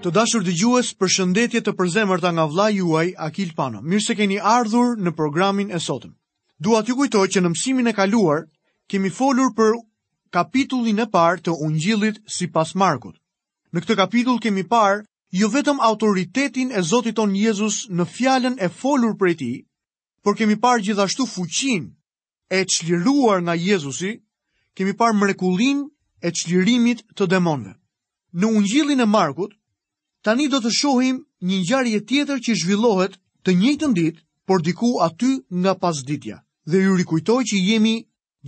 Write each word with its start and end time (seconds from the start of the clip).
Të 0.00 0.08
dashur 0.16 0.40
dëgjues, 0.44 0.90
përshëndetje 0.96 1.60
të 1.60 1.72
përzemërta 1.76 2.30
nga 2.32 2.46
vla 2.48 2.70
juaj 2.72 3.08
Akil 3.20 3.50
Pano. 3.56 3.82
Mirë 3.84 4.04
se 4.04 4.14
keni 4.16 4.38
ardhur 4.52 4.94
në 4.96 5.10
programin 5.18 5.68
e 5.76 5.80
sotëm. 5.86 6.14
Dua 6.56 6.80
t'ju 6.80 6.94
kujtoj 6.96 7.26
që 7.34 7.42
në 7.44 7.50
mësimin 7.52 7.90
e 7.92 7.94
kaluar 7.98 8.46
kemi 8.88 9.10
folur 9.12 9.50
për 9.58 9.76
kapitullin 10.32 11.04
e 11.04 11.06
parë 11.16 11.42
të 11.44 11.52
Ungjillit 11.66 12.22
sipas 12.36 12.72
Markut. 12.80 13.20
Në 13.72 13.78
këtë 13.84 13.98
kapitull 14.00 14.40
kemi 14.40 14.64
parë 14.72 15.04
jo 15.36 15.52
vetëm 15.52 15.84
autoritetin 15.90 16.72
e 16.72 16.80
Zotit 16.80 17.18
ton 17.20 17.36
Jezus 17.36 17.82
në 17.92 18.08
fjalën 18.14 18.56
e 18.56 18.72
folur 18.80 19.12
për 19.20 19.34
i 19.34 19.38
tij, 19.42 19.58
por 20.24 20.34
kemi 20.40 20.56
parë 20.64 20.82
gjithashtu 20.86 21.28
fuqin 21.34 21.90
e 22.48 22.64
çliruar 22.72 23.44
nga 23.44 23.54
Jezusi. 23.68 24.16
Kemi 24.76 24.96
parë 24.96 25.18
mrekullin 25.20 25.84
e 26.24 26.28
çlirimit 26.38 27.04
të 27.12 27.26
demonëve. 27.36 27.76
Në 28.32 28.46
Ungjillin 28.48 29.02
e 29.04 29.10
Markut 29.20 29.52
tani 30.26 30.48
do 30.52 30.58
të 30.60 30.70
shohim 30.76 31.20
një 31.50 31.58
ngjarje 31.62 32.00
tjetër 32.08 32.40
që 32.46 32.56
zhvillohet 32.62 33.14
të 33.44 33.54
njëjtën 33.60 33.94
ditë, 33.98 34.20
por 34.48 34.60
diku 34.66 34.90
aty 35.06 35.30
nga 35.60 35.72
pasditja. 35.82 36.36
Dhe 36.70 36.78
ju 36.84 36.96
rikujtoj 36.96 37.42
që 37.50 37.56
jemi 37.68 37.94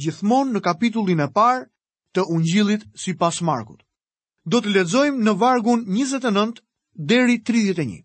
gjithmonë 0.02 0.52
në 0.52 0.60
kapitullin 0.66 1.20
e 1.20 1.28
parë 1.36 1.62
të 2.14 2.24
Ungjillit 2.34 2.82
sipas 3.04 3.38
Markut. 3.48 3.80
Do 4.44 4.60
të 4.60 4.72
lexojmë 4.74 5.22
në 5.24 5.34
vargun 5.42 5.84
29 5.86 6.60
deri 7.12 7.38
31. 7.50 8.02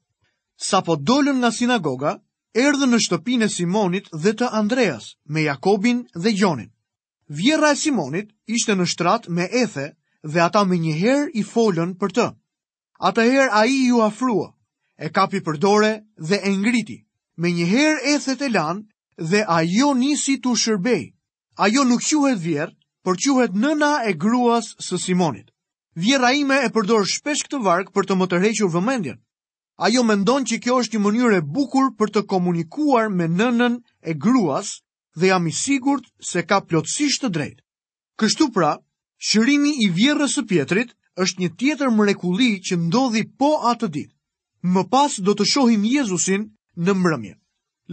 Sapo 0.69 0.95
dolën 1.09 1.37
nga 1.41 1.51
sinagoga, 1.51 2.13
erdhën 2.53 2.93
në 2.93 2.99
shtëpinë 3.05 3.45
e 3.49 3.53
Simonit 3.55 4.07
dhe 4.23 4.33
të 4.37 4.47
Andreas 4.61 5.09
me 5.33 5.43
Jakobin 5.47 6.05
dhe 6.23 6.31
Gjonin. 6.37 6.69
Vjera 7.41 7.71
e 7.71 7.75
Simonit 7.81 8.31
ishte 8.57 8.75
në 8.77 8.85
shtrat 8.93 9.27
me 9.37 9.49
Ethe 9.63 9.87
dhe 10.33 10.39
ata 10.45 10.63
me 10.69 10.77
njëherë 10.85 11.33
i 11.33 11.43
folën 11.53 11.97
për 12.01 12.13
të. 12.17 12.27
Atëherë 13.05 13.51
ai 13.53 13.71
ju 13.85 13.99
afrua, 14.01 14.47
e 15.05 15.09
kapi 15.13 15.39
për 15.45 15.57
dorë 15.61 15.91
dhe 16.29 16.39
e 16.41 16.51
ngriti. 16.55 16.97
Me 17.37 17.51
një 17.53 17.67
herë 17.71 18.01
ethet 18.13 18.41
e 18.41 18.49
lanë 18.49 19.29
dhe 19.29 19.41
ajo 19.55 19.91
nisi 19.99 20.37
të 20.41 20.53
shërbej. 20.61 21.03
Ajo 21.65 21.83
nuk 21.89 22.01
quhet 22.07 22.41
vjerë, 22.41 22.73
por 23.03 23.15
quhet 23.21 23.53
nëna 23.63 23.91
e 24.09 24.13
gruas 24.23 24.71
së 24.87 24.97
Simonit. 25.03 25.53
Vjera 25.95 26.31
ime 26.37 26.57
e 26.65 26.71
përdor 26.73 27.05
shpesh 27.09 27.45
këtë 27.45 27.61
varkë 27.67 27.93
për 27.95 28.05
të 28.07 28.17
më 28.17 28.25
tërhequr 28.33 28.71
vëmendjen. 28.75 29.21
Ajo 29.85 30.03
mendon 30.05 30.45
që 30.49 30.57
kjo 30.63 30.79
është 30.81 30.97
një 30.97 31.03
mënyrë 31.05 31.37
e 31.41 31.45
bukur 31.53 31.91
për 31.99 32.11
të 32.15 32.25
komunikuar 32.33 33.09
me 33.13 33.29
nënën 33.37 33.79
e 34.09 34.13
gruas 34.25 34.73
dhe 35.17 35.29
jam 35.29 35.45
i 35.49 35.53
sigurt 35.61 36.05
se 36.31 36.41
ka 36.49 36.59
plotësisht 36.69 37.21
të 37.23 37.29
drejtë. 37.37 37.63
Kështu 38.17 38.49
pra, 38.57 38.75
shërimi 39.29 39.75
i 39.85 39.91
vjerrës 39.99 40.37
së 40.39 40.45
Pietrit 40.49 40.96
është 41.23 41.41
një 41.41 41.49
tjetër 41.61 41.89
mrekulli 41.99 42.49
që 42.67 42.77
ndodhi 42.85 43.23
po 43.41 43.51
atë 43.71 43.87
ditë. 43.95 44.13
Më 44.73 44.83
pas 44.91 45.13
do 45.27 45.33
të 45.39 45.45
shohim 45.51 45.83
Jezusin 45.91 46.43
në 46.87 46.93
mbrëmje. 46.99 47.33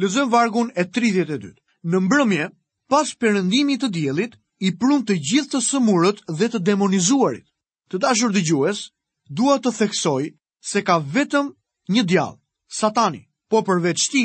Lëzëm 0.03 0.31
vargun 0.35 0.71
e 0.77 0.85
32. 0.97 1.53
Në 1.93 2.01
mbrëmje, 2.07 2.49
pas 2.93 3.13
përëndimit 3.21 3.81
të 3.85 3.91
djelit, 3.97 4.37
i 4.61 4.71
prun 4.81 5.03
të 5.05 5.17
gjithë 5.29 5.51
të 5.55 5.61
sëmurët 5.69 6.21
dhe 6.41 6.49
të 6.53 6.59
demonizuarit. 6.69 7.45
Të 7.91 7.99
dashur 8.05 8.33
dëgjues, 8.37 8.79
dua 9.41 9.57
të 9.65 9.73
theksoj 9.79 10.23
se 10.71 10.83
ka 10.89 10.97
vetëm 11.17 11.51
një 11.95 12.05
djallë, 12.11 12.39
satani, 12.81 13.23
po 13.51 13.61
përveç 13.69 14.07
ti, 14.15 14.25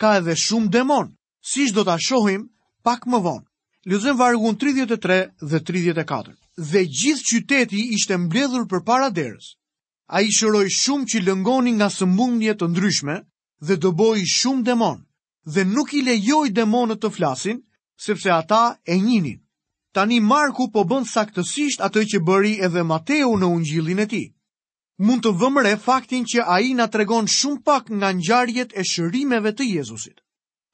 ka 0.00 0.14
edhe 0.20 0.36
shumë 0.44 0.68
demon, 0.76 1.12
si 1.50 1.68
shdo 1.70 1.84
të 1.88 1.94
ashohim 1.98 2.48
pak 2.86 3.06
më 3.10 3.22
vonë. 3.28 3.46
Lëzëm 3.90 4.16
vargun 4.20 4.60
33 4.64 5.20
dhe 5.50 5.58
34 5.70 6.34
dhe 6.58 6.82
gjithë 6.82 7.24
qyteti 7.30 7.80
ishte 7.94 8.16
mbledhur 8.18 8.64
për 8.66 8.82
para 8.84 9.08
derës. 9.14 9.54
A 10.10 10.20
i 10.26 10.32
shëroj 10.34 10.66
shumë 10.74 11.06
që 11.12 11.20
lëngoni 11.26 11.72
nga 11.78 11.86
sëmbundje 11.92 12.54
të 12.58 12.66
ndryshme 12.72 13.16
dhe 13.68 13.74
dëboj 13.82 14.22
shumë 14.32 14.64
demon, 14.66 14.98
dhe 15.54 15.64
nuk 15.64 15.92
i 15.94 16.02
lejoj 16.06 16.48
demonët 16.56 17.00
të 17.02 17.10
flasin, 17.16 17.60
sepse 18.04 18.30
ata 18.32 18.74
e 18.84 18.96
njinin. 18.98 19.38
Tani 19.94 20.18
Marku 20.20 20.68
po 20.72 20.84
bënd 20.84 21.06
saktësisht 21.12 21.80
atë 21.84 22.02
që 22.10 22.18
bëri 22.26 22.54
edhe 22.64 22.82
Mateu 22.84 23.36
në 23.38 23.46
ungjilin 23.46 24.02
e 24.04 24.06
ti. 24.10 24.24
Mund 24.98 25.22
të 25.24 25.32
vëmëre 25.40 25.76
faktin 25.78 26.24
që 26.26 26.42
a 26.42 26.56
i 26.64 26.72
nga 26.74 26.88
tregon 26.88 27.26
shumë 27.30 27.62
pak 27.64 27.90
nga 27.92 28.10
njarjet 28.12 28.74
e 28.74 28.82
shërimeve 28.84 29.54
të 29.54 29.68
Jezusit. 29.76 30.18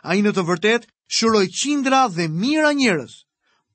A 0.04 0.14
i 0.16 0.22
në 0.24 0.32
të 0.36 0.42
vërtet 0.48 0.88
shëroj 1.16 1.46
qindra 1.60 2.06
dhe 2.08 2.28
mira 2.28 2.72
njërës, 2.72 3.14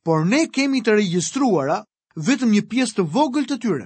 por 0.06 0.26
ne 0.26 0.48
kemi 0.50 0.82
të 0.82 0.96
registruara 1.02 1.84
vetëm 2.28 2.52
një 2.54 2.64
pjesë 2.72 2.96
të 3.00 3.04
vogël 3.16 3.46
të 3.48 3.58
tyre. 3.64 3.86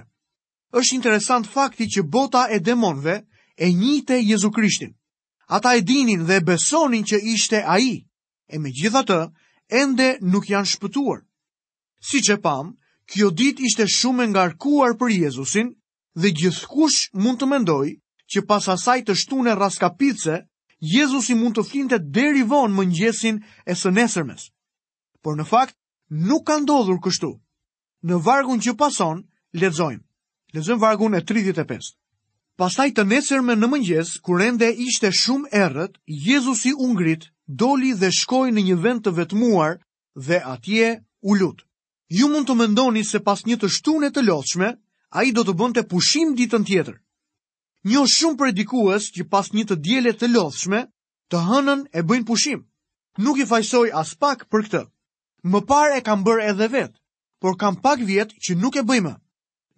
Është 0.74 0.94
interesant 0.98 1.46
fakti 1.46 1.86
që 1.88 2.02
bota 2.10 2.46
e 2.50 2.58
demonëve 2.66 3.16
e 3.62 3.68
njite 3.72 4.16
Jezu 4.20 4.50
Krishtin. 4.50 4.92
Ata 5.46 5.74
e 5.78 5.82
dinin 5.86 6.24
dhe 6.26 6.40
e 6.40 6.44
besonin 6.46 7.04
që 7.06 7.20
ishte 7.34 7.62
a 7.62 7.76
i, 7.78 7.92
e 8.50 8.56
me 8.58 8.70
gjitha 8.74 9.04
të, 9.06 9.20
ende 9.70 10.16
nuk 10.20 10.48
janë 10.50 10.70
shpëtuar. 10.72 11.20
Si 12.08 12.18
që 12.26 12.40
pam, 12.42 12.72
kjo 13.10 13.30
dit 13.30 13.60
ishte 13.62 13.86
shumë 13.86 14.24
e 14.26 14.30
ngarkuar 14.32 14.96
për 14.98 15.12
Jezusin 15.24 15.70
dhe 16.18 16.30
gjithkush 16.34 17.12
mund 17.14 17.38
të 17.40 17.48
mendoj 17.52 17.86
që 18.32 18.42
pas 18.48 18.66
asaj 18.72 19.02
të 19.06 19.14
shtune 19.20 19.54
raskapitse, 19.54 20.42
Jezusi 20.84 21.36
mund 21.38 21.54
të 21.56 21.64
flinte 21.68 21.98
derivon 22.00 22.74
më 22.76 22.84
njësin 22.90 23.38
e 23.68 23.74
së 23.78 23.92
nesërmes. 23.94 24.48
Por 25.22 25.36
në 25.38 25.46
fakt, 25.48 25.76
nuk 26.10 26.44
kanë 26.50 26.66
dodhur 26.68 26.98
kështu 27.04 27.30
në 28.08 28.18
vargun 28.24 28.60
që 28.60 28.74
pason, 28.78 29.22
lexojmë. 29.56 30.02
Lexojmë 30.54 30.80
vargun 30.84 31.16
e 31.18 31.22
35. 31.28 31.94
Pastaj 32.60 32.90
të 32.94 33.04
nesërme 33.10 33.56
në 33.58 33.68
mëngjes, 33.72 34.10
kur 34.22 34.42
ende 34.44 34.68
ishte 34.84 35.10
shumë 35.20 35.50
errët, 35.50 35.96
Jezusi 36.26 36.74
u 36.84 36.90
ngrit, 36.92 37.24
doli 37.62 37.94
dhe 37.98 38.10
shkoi 38.18 38.52
në 38.54 38.64
një 38.68 38.76
vend 38.84 39.02
të 39.04 39.14
vetmuar 39.16 39.78
dhe 40.28 40.38
atje 40.54 40.92
u 41.26 41.34
lut. 41.40 41.64
Ju 42.18 42.28
mund 42.30 42.46
të 42.48 42.54
mendoni 42.60 43.02
se 43.08 43.18
pas 43.26 43.40
një 43.48 43.56
të 43.62 43.70
shtune 43.78 44.10
të 44.14 44.22
lotshme, 44.28 44.68
a 45.16 45.24
i 45.26 45.32
do 45.32 45.42
të 45.46 45.54
bënte 45.58 45.82
pushim 45.90 46.34
ditën 46.38 46.64
tjetër. 46.66 47.00
Një 47.88 48.04
shumë 48.14 48.38
predikues 48.40 49.08
që 49.16 49.26
pas 49.32 49.50
një 49.56 49.64
të 49.70 49.76
djele 49.84 50.12
të 50.14 50.28
lotshme, 50.34 50.84
të 51.32 51.40
hënën 51.48 51.86
e 51.98 52.04
bëjnë 52.08 52.26
pushim. 52.30 52.60
Nuk 53.24 53.40
i 53.42 53.48
fajsoj 53.50 53.90
as 54.00 54.14
pak 54.22 54.44
për 54.52 54.68
këtë. 54.68 54.82
Më 55.50 55.60
par 55.70 55.96
e 55.96 56.00
kam 56.06 56.22
bërë 56.26 56.46
edhe 56.52 56.68
vetë 56.76 56.96
por 57.44 57.58
kam 57.60 57.74
pak 57.76 58.00
vjet 58.08 58.30
që 58.42 58.54
nuk 58.56 58.76
e 58.80 58.80
bëjmë. 58.88 59.10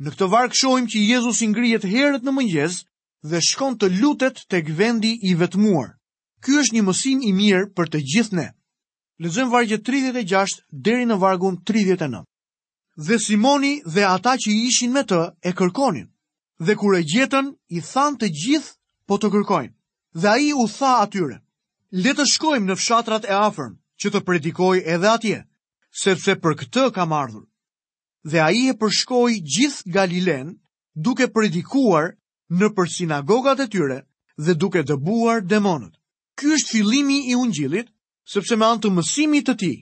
Në 0.04 0.10
këtë 0.12 0.27
varg 0.31 0.53
shohim 0.54 0.84
që 0.93 0.99
Jezusi 1.03 1.47
ngrihet 1.50 1.82
herët 1.91 2.22
në 2.22 2.34
mëngjes 2.37 2.75
dhe 3.31 3.41
shkon 3.43 3.75
të 3.81 3.88
lutet 3.99 4.37
tek 4.53 4.69
vendi 4.78 5.12
i 5.28 5.32
vetmuar. 5.41 5.88
Ky 6.47 6.60
është 6.60 6.77
një 6.77 6.82
mësim 6.87 7.19
i 7.27 7.32
mirë 7.34 7.71
për 7.75 7.91
të 7.93 7.99
gjithë 8.12 8.37
ne. 8.38 8.44
Lexojmë 9.25 9.50
vargjet 9.54 9.82
36 9.88 10.60
deri 10.87 11.09
në 11.10 11.16
vargun 11.25 11.56
39. 11.66 12.21
Dhe 13.09 13.19
Simoni 13.27 13.72
dhe 13.94 14.04
ata 14.15 14.37
që 14.47 14.50
ishin 14.69 14.94
me 14.94 15.03
të 15.03 15.19
e 15.43 15.50
kërkonin. 15.59 16.06
Dhe 16.66 16.78
kur 16.78 16.94
e 16.94 17.03
gjetën, 17.10 17.50
i 17.75 17.83
than 17.93 18.15
të 18.21 18.31
gjithë 18.43 18.72
po 19.10 19.19
të 19.19 19.28
kërkojnë. 19.34 19.75
Dhe 20.21 20.28
ai 20.37 20.47
u 20.54 20.69
tha 20.77 20.93
atyre: 21.03 21.43
"Le 22.03 22.15
të 22.15 22.31
shkojmë 22.34 22.69
në 22.71 22.78
fshatrat 22.78 23.27
e 23.27 23.34
afërm, 23.48 23.75
që 24.00 24.06
të 24.12 24.21
predikoj 24.27 24.77
edhe 24.94 25.10
atje, 25.16 25.43
sepse 26.03 26.38
për 26.38 26.54
këtë 26.62 26.84
kam 26.94 27.10
ardhur." 27.22 27.48
dhe 28.31 28.41
a 28.43 28.51
i 28.53 28.67
e 28.71 28.75
përshkoj 28.81 29.35
gjithë 29.57 29.93
Galilen 29.95 30.49
duke 31.07 31.29
predikuar 31.37 32.09
në 32.59 32.69
për 32.77 32.89
sinagogat 32.97 33.61
e 33.63 33.67
tyre 33.75 33.99
dhe 34.47 34.55
duke 34.55 34.83
dëbuar 34.89 35.45
demonët. 35.51 35.95
Ky 36.39 36.51
është 36.57 36.71
fillimi 36.75 37.19
i 37.31 37.37
ungjillit, 37.39 37.87
sepse 38.35 38.59
me 38.59 38.67
anë 38.67 38.83
të 38.83 38.91
mësimit 38.97 39.47
të 39.47 39.55
tij, 39.63 39.77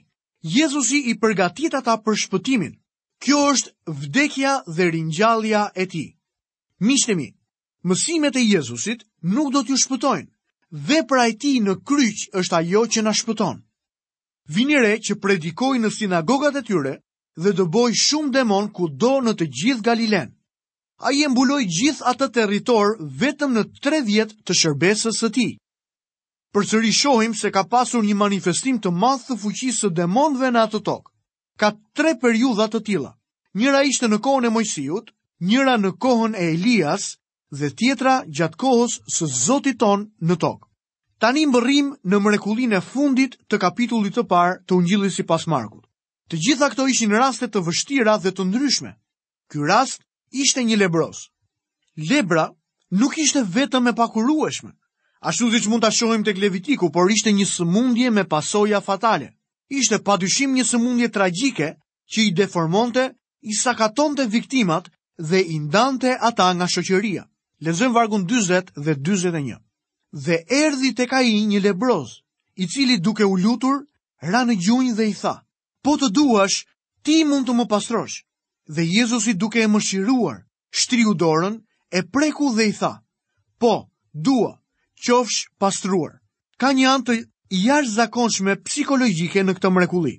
Jezusi 0.57 0.99
i 1.09 1.15
përgatit 1.17 1.73
ata 1.73 1.95
për 2.05 2.19
shpëtimin. 2.25 2.75
Kjo 3.23 3.39
është 3.53 3.71
vdekja 4.01 4.53
dhe 4.75 4.89
ringjallja 4.93 5.61
e 5.81 5.85
tij. 5.91 6.09
Mishtemi, 6.85 7.31
mësimet 7.87 8.35
e 8.37 8.43
Jezusit 8.45 9.01
nuk 9.35 9.49
do 9.55 9.63
t'ju 9.65 9.79
shpëtojnë. 9.83 10.29
Vepra 10.89 11.23
e 11.31 11.33
tij 11.41 11.57
në 11.65 11.79
kryq 11.87 12.27
është 12.39 12.57
ajo 12.59 12.83
që 12.93 13.01
na 13.09 13.13
shpëton. 13.13 13.57
Vini 14.53 14.77
re 14.83 14.93
që 15.01 15.17
predikoi 15.23 15.81
në 15.81 15.89
sinagogat 15.97 16.61
e 16.61 16.63
tyre 16.69 16.93
dhe 17.43 17.51
të 17.55 17.63
boj 17.75 17.91
shumë 18.01 18.31
demon 18.37 18.69
ku 18.71 18.87
do 19.03 19.13
në 19.25 19.33
të 19.39 19.47
gjithë 19.59 19.85
Galilen. 19.89 20.31
A 21.03 21.11
i 21.11 21.25
mbuloj 21.27 21.63
gjithë 21.77 22.05
atë 22.11 22.29
teritor 22.37 22.93
vetëm 23.19 23.57
në 23.57 23.63
tre 23.83 23.99
vjetë 24.07 24.37
të 24.47 24.55
shërbesës 24.59 25.17
së 25.21 25.29
ti. 25.37 25.47
Përësëri 26.55 26.91
shohim 26.95 27.33
se 27.35 27.51
ka 27.51 27.65
pasur 27.67 28.05
një 28.07 28.15
manifestim 28.15 28.77
të 28.79 28.93
madhë 28.95 29.27
të 29.33 29.37
fuqisë 29.41 29.87
të 29.87 29.89
demonve 29.97 30.51
në 30.55 30.61
atë 30.67 30.79
tokë. 30.87 31.11
Ka 31.59 31.73
tre 31.95 32.13
periudat 32.21 32.71
të 32.77 32.81
tila. 32.87 33.11
Njëra 33.59 33.83
ishte 33.87 34.07
në 34.07 34.19
kohën 34.23 34.47
e 34.47 34.53
mojësijut, 34.55 35.11
njëra 35.51 35.75
në 35.79 35.91
kohën 36.03 36.35
e 36.39 36.45
Elias 36.55 37.09
dhe 37.59 37.69
tjetra 37.79 38.21
gjatë 38.35 38.59
kohës 38.63 39.01
së 39.17 39.27
zotit 39.45 39.77
tonë 39.83 40.07
në 40.29 40.37
tokë. 40.45 40.67
Tanim 41.23 41.51
bërim 41.55 41.91
në 42.03 42.19
mrekullin 42.19 42.75
e 42.79 42.81
fundit 42.91 43.35
të 43.47 43.59
kapitullit 43.63 44.15
të 44.15 44.23
parë 44.31 44.63
të 44.67 44.79
ungjillisi 44.79 45.23
pas 45.27 45.47
Markut. 45.47 45.84
Të 46.31 46.37
gjitha 46.41 46.67
këto 46.73 46.87
ishin 46.89 47.11
raste 47.13 47.47
të 47.53 47.61
vështira 47.67 48.15
dhe 48.21 48.31
të 48.33 48.45
ndryshme. 48.49 48.91
Ky 49.51 49.57
rast 49.69 50.01
ishte 50.41 50.63
një 50.65 50.77
lebros. 50.81 51.29
Lebra 52.09 52.47
nuk 52.91 53.17
ishte 53.21 53.43
vetëm 53.53 53.91
e 53.91 53.93
pakurueshme, 53.93 54.71
ashtu 55.21 55.51
siç 55.53 55.67
mund 55.69 55.85
ta 55.85 55.91
shohim 55.93 56.23
tek 56.25 56.37
Levitiku, 56.41 56.89
por 56.91 57.11
ishte 57.13 57.31
një 57.31 57.45
sëmundje 57.45 58.09
me 58.13 58.23
pasoja 58.25 58.81
fatale. 58.81 59.29
Ishte 59.69 60.01
padyshim 60.01 60.53
një 60.57 60.65
sëmundje 60.71 61.11
tragjike 61.13 61.69
që 62.11 62.19
i 62.25 62.33
deformonte, 62.39 63.05
i 63.41 63.53
sakatonte 63.53 64.25
viktimat 64.25 64.89
dhe 65.29 65.39
i 65.45 65.59
ndante 65.59 66.17
ata 66.29 66.49
nga 66.55 66.65
shoqëria. 66.73 67.23
Lexojmë 67.65 67.93
vargun 67.95 68.25
40 68.25 68.73
dhe 68.85 68.95
41. 68.97 69.61
Dhe 70.25 70.41
erdhi 70.63 70.91
tek 70.97 71.13
ai 71.13 71.45
një 71.51 71.59
lebros, 71.63 72.21
i 72.57 72.65
cili 72.67 72.97
duke 72.97 73.25
u 73.25 73.37
lutur, 73.43 73.85
ra 74.31 74.41
në 74.45 74.55
gjunjë 74.65 74.93
dhe 74.97 75.07
i 75.09 75.13
tha 75.21 75.35
po 75.85 75.93
të 76.01 76.07
duash, 76.17 76.63
ti 77.05 77.19
mund 77.29 77.45
të 77.45 77.53
më 77.59 77.65
pastrosh. 77.69 78.15
Dhe 78.75 78.83
Jezusi 78.89 79.35
duke 79.37 79.61
e 79.61 79.67
mëshiruar, 79.69 80.39
shtriu 80.79 81.11
dorën, 81.21 81.59
e 81.97 82.01
preku 82.13 82.47
dhe 82.55 82.65
i 82.71 82.73
tha, 82.73 82.93
po, 83.61 83.73
dua, 84.27 84.55
qofsh 85.05 85.45
pastruar. 85.61 86.13
Ka 86.57 86.71
një 86.73 86.85
antë 86.93 87.13
jash 87.65 87.91
zakonshme 87.99 88.55
psikologjike 88.65 89.43
në 89.45 89.53
këtë 89.59 89.69
mrekuli. 89.75 90.15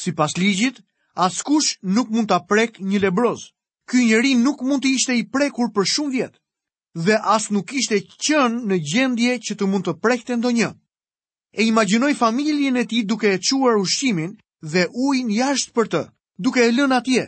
Si 0.00 0.12
pas 0.18 0.36
ligjit, 0.38 0.78
askush 1.24 1.80
nuk 1.82 2.06
mund 2.14 2.30
të 2.30 2.38
prek 2.48 2.78
një 2.78 3.02
lebroz. 3.02 3.48
Ky 3.90 4.04
njeri 4.06 4.36
nuk 4.44 4.62
mund 4.62 4.86
të 4.86 4.94
ishte 4.96 5.18
i 5.18 5.26
prekur 5.34 5.74
për 5.74 5.90
shumë 5.96 6.14
vjetë 6.14 6.38
dhe 7.06 7.14
as 7.34 7.46
nuk 7.50 7.72
ishte 7.74 7.96
qënë 8.26 8.62
në 8.68 8.76
gjendje 8.90 9.34
që 9.46 9.54
të 9.56 9.64
mund 9.66 9.86
të 9.88 9.92
prekte 10.04 10.36
ndo 10.38 10.50
një. 10.60 10.70
E 11.58 11.64
imaginoj 11.66 12.12
familjen 12.22 12.76
e 12.78 12.84
ti 12.90 12.98
duke 13.08 13.30
e 13.34 13.38
quar 13.48 13.78
ushqimin 13.82 14.34
dhe 14.70 14.86
ujnë 14.94 15.34
jashtë 15.38 15.74
për 15.74 15.88
të, 15.92 16.00
duke 16.38 16.62
e 16.64 16.70
lën 16.72 16.94
atje, 16.94 17.22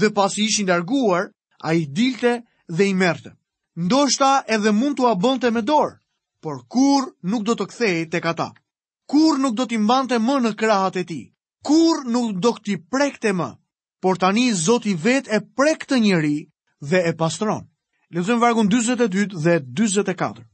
dhe 0.00 0.10
pasi 0.16 0.46
ishin 0.48 0.68
larguar, 0.68 1.26
a 1.62 1.74
i 1.76 1.84
dilte 1.84 2.40
dhe 2.68 2.86
i 2.88 2.94
merte. 2.94 3.32
Ndoshta 3.76 4.42
edhe 4.48 4.72
mund 4.72 4.96
të 4.98 5.12
bënte 5.22 5.50
me 5.52 5.60
dorë, 5.62 5.94
por 6.42 6.62
kur 6.72 7.10
nuk 7.30 7.42
do 7.44 7.54
të 7.54 7.66
kthej 7.70 7.98
të 8.10 8.20
kata? 8.24 8.48
Kur 9.10 9.38
nuk 9.38 9.54
do 9.58 9.66
t'i 9.66 9.76
mbante 9.78 10.18
më 10.22 10.36
në 10.40 10.52
krahat 10.60 10.96
e 10.96 11.04
ti? 11.04 11.20
Kur 11.66 12.04
nuk 12.06 12.38
do 12.40 12.52
t'i 12.64 12.76
prekte 12.76 13.32
më? 13.34 13.50
Por 14.02 14.16
tani 14.16 14.52
zoti 14.56 14.94
vet 14.94 15.28
e 15.28 15.40
prekte 15.56 15.98
njëri 16.00 16.38
dhe 16.88 17.00
e 17.08 17.12
pastron. 17.18 17.66
Lëzëm 18.14 18.38
vargun 18.40 18.68
22 18.70 19.26
dhe 19.44 19.54
24. 19.82 20.46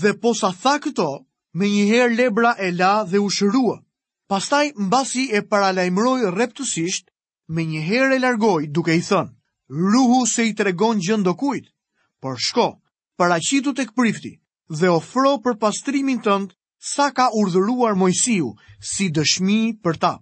Dhe 0.00 0.10
po 0.22 0.32
sa 0.34 0.50
tha 0.62 0.78
këto, 0.80 1.10
me 1.58 1.66
njëherë 1.68 2.16
lebra 2.16 2.54
e 2.58 2.70
la 2.72 3.04
dhe 3.04 3.18
u 3.20 3.28
shërua. 3.28 3.76
Pastaj 4.32 4.66
mbasi 4.76 5.22
e 5.32 5.40
paralajmëroi 5.50 6.26
rreptësisht, 6.34 7.04
me 7.58 7.62
një 7.68 7.84
herë 7.84 8.16
e 8.16 8.20
largoi 8.24 8.66
duke 8.78 8.92
i 8.92 9.00
thënë: 9.06 9.30
"Ruhu 9.92 10.18
se 10.32 10.44
i 10.44 10.50
tregon 10.58 10.98
gjë 11.06 11.16
ndokujt, 11.22 11.70
por 12.24 12.36
shko, 12.46 12.66
paraqitu 13.22 13.72
tek 13.78 13.94
prifti 14.00 14.32
dhe 14.82 14.90
ofro 14.96 15.32
për 15.46 15.56
pastrimin 15.62 16.20
tënd 16.26 16.52
sa 16.90 17.06
ka 17.20 17.30
urdhëruar 17.40 17.96
Mojsiu 18.02 18.52
si 18.90 19.08
dëshmi 19.20 19.56
për 19.86 19.98
ta." 20.02 20.12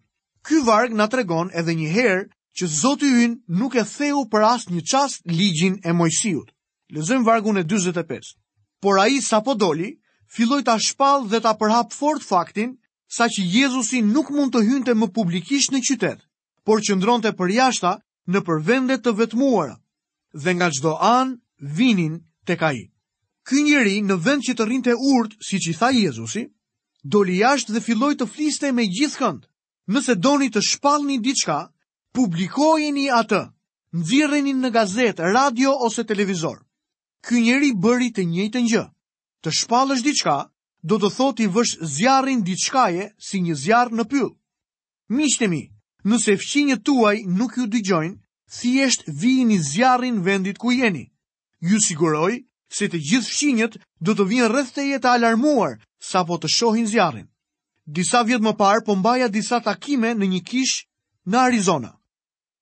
Ky 0.47 0.63
varg 0.69 0.93
na 1.01 1.09
tregon 1.17 1.51
edhe 1.63 1.73
një 1.81 1.91
herë 1.97 2.23
që 2.59 2.65
Zoti 2.77 3.09
Yn 3.25 3.35
nuk 3.63 3.75
e 3.75 3.85
theu 3.97 4.23
për 4.35 4.43
asnjë 4.55 4.83
çast 4.93 5.23
ligjin 5.39 5.81
e 5.85 5.93
Mojsiut. 5.99 6.55
Lëzëm 6.95 7.25
vargun 7.27 7.59
e 7.59 7.65
45. 7.75 8.39
Por 8.81 9.01
ai 9.03 9.19
sapo 9.31 9.55
doli, 9.65 9.91
filloi 10.35 10.63
ta 10.67 10.79
shpal 10.87 11.27
dhe 11.31 11.41
ta 11.43 11.53
përhap 11.61 11.89
fort 12.01 12.23
faktin 12.33 12.79
sa 13.09 13.29
që 13.29 13.43
Jezusi 13.47 14.03
nuk 14.03 14.31
mund 14.35 14.53
të 14.55 14.63
hynte 14.67 14.95
më 14.99 15.07
publikisht 15.15 15.73
në 15.73 15.81
qytet, 15.89 16.21
por 16.67 16.83
që 16.83 16.97
ndronë 16.99 17.27
të 17.31 17.37
për 17.39 17.53
në 18.35 18.41
përvendet 18.43 19.01
të 19.07 19.13
vetmuara, 19.21 19.77
dhe 20.35 20.51
nga 20.55 20.67
gjdo 20.75 20.97
anë 20.99 21.37
vinin 21.77 22.17
të 22.47 22.57
kaj. 22.59 22.79
Ky 23.47 23.63
njeri 23.63 24.03
në 24.03 24.17
vend 24.25 24.43
që 24.43 24.55
të 24.57 24.65
rinte 24.67 24.95
urt, 24.99 25.37
si 25.39 25.61
që 25.63 25.69
i 25.71 25.75
tha 25.79 25.89
Jezusi, 25.95 26.43
doli 27.07 27.37
jashtë 27.39 27.73
dhe 27.73 27.81
filloj 27.87 28.15
të 28.19 28.27
fliste 28.27 28.73
me 28.75 28.83
gjithë 28.83 29.19
kënd. 29.21 29.47
Nëse 29.95 30.17
doni 30.19 30.51
të 30.51 30.59
shpalni 30.67 31.21
diçka, 31.23 31.71
publikojeni 32.13 33.07
atë, 33.15 33.43
nëzirreni 33.95 34.57
në 34.59 34.73
gazetë, 34.75 35.23
radio 35.31 35.77
ose 35.87 36.03
televizor. 36.05 36.59
Ky 37.23 37.39
njeri 37.47 37.71
bëri 37.79 38.11
të 38.11 38.27
njëjtë 38.27 38.59
një, 38.65 38.71
gjë, 38.75 38.85
të 39.47 39.55
shpalësht 39.55 40.03
diçka, 40.05 40.39
do 40.83 40.99
të 41.01 41.11
thot 41.17 41.41
i 41.41 41.47
vësh 41.47 41.77
zjarin 41.83 42.43
diçkaje 42.45 43.09
si 43.29 43.41
një 43.41 43.55
zjarë 43.55 43.97
në 43.97 44.05
pyll. 44.11 44.31
Mishtemi, 45.09 45.63
nëse 46.05 46.37
fqinje 46.37 46.77
tuaj 46.87 47.23
nuk 47.39 47.57
ju 47.57 47.67
dygjojnë, 47.67 48.17
thjesht 48.51 49.05
vijin 49.07 49.51
i 49.51 49.59
zjarin 49.59 50.21
vendit 50.23 50.59
ku 50.59 50.73
jeni. 50.73 51.11
Ju 51.61 51.79
siguroj 51.87 52.43
se 52.69 52.89
të 52.89 52.99
gjithë 53.09 53.33
fqinjet 53.33 53.77
do 54.01 54.15
të 54.15 54.27
vijen 54.29 54.49
rrëth 54.53 54.75
të 54.77 55.09
alarmuar 55.09 55.79
sa 56.01 56.25
po 56.25 56.37
të 56.39 56.49
shohin 56.51 56.87
zjarin. 56.87 57.27
Disa 57.87 58.23
vjetë 58.23 58.43
më 58.43 58.57
parë 58.59 58.85
po 58.87 58.97
mbaja 58.97 59.29
disa 59.29 59.61
takime 59.61 60.15
në 60.15 60.27
një 60.33 60.41
kish 60.45 60.85
në 61.27 61.37
Arizona 61.41 61.93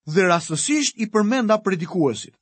dhe 0.05 0.27
rastësisht 0.29 1.01
i 1.01 1.07
përmenda 1.09 1.57
predikuesit. 1.65 2.35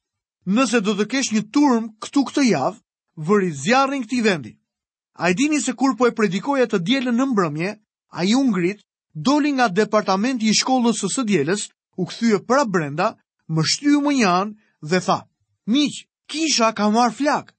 Nëse 0.47 0.81
do 0.83 0.95
të 0.99 1.05
kesh 1.07 1.31
një 1.33 1.43
turm 1.55 1.85
këtu 2.03 2.23
këtë 2.29 2.43
javë, 2.51 2.79
vëri 3.23 3.51
zjarin 3.63 4.03
këti 4.03 4.19
vendit. 4.21 4.57
A 5.23 5.31
i 5.31 5.35
dini 5.37 5.61
se 5.63 5.73
kur 5.79 5.93
po 5.99 6.07
e 6.11 6.15
predikoja 6.19 6.65
të 6.71 6.79
djelen 6.87 7.15
në 7.15 7.25
mbrëmje, 7.33 7.69
a 8.21 8.25
i 8.27 8.33
ungrit, 8.39 8.81
doli 9.29 9.53
nga 9.55 9.69
departamenti 9.75 10.49
i 10.51 10.55
shkollës 10.61 10.99
së 11.05 11.09
së 11.15 11.23
djeles, 11.29 11.63
u 12.03 12.07
këthyë 12.11 12.41
pra 12.49 12.65
brenda, 12.77 13.07
më 13.55 13.63
shtyë 13.73 14.01
më 14.07 14.13
janë 14.21 14.89
dhe 14.91 15.01
tha, 15.07 15.19
Miq, 15.75 16.01
kisha 16.33 16.73
ka 16.79 16.89
marë 16.97 17.15
flak. 17.21 17.53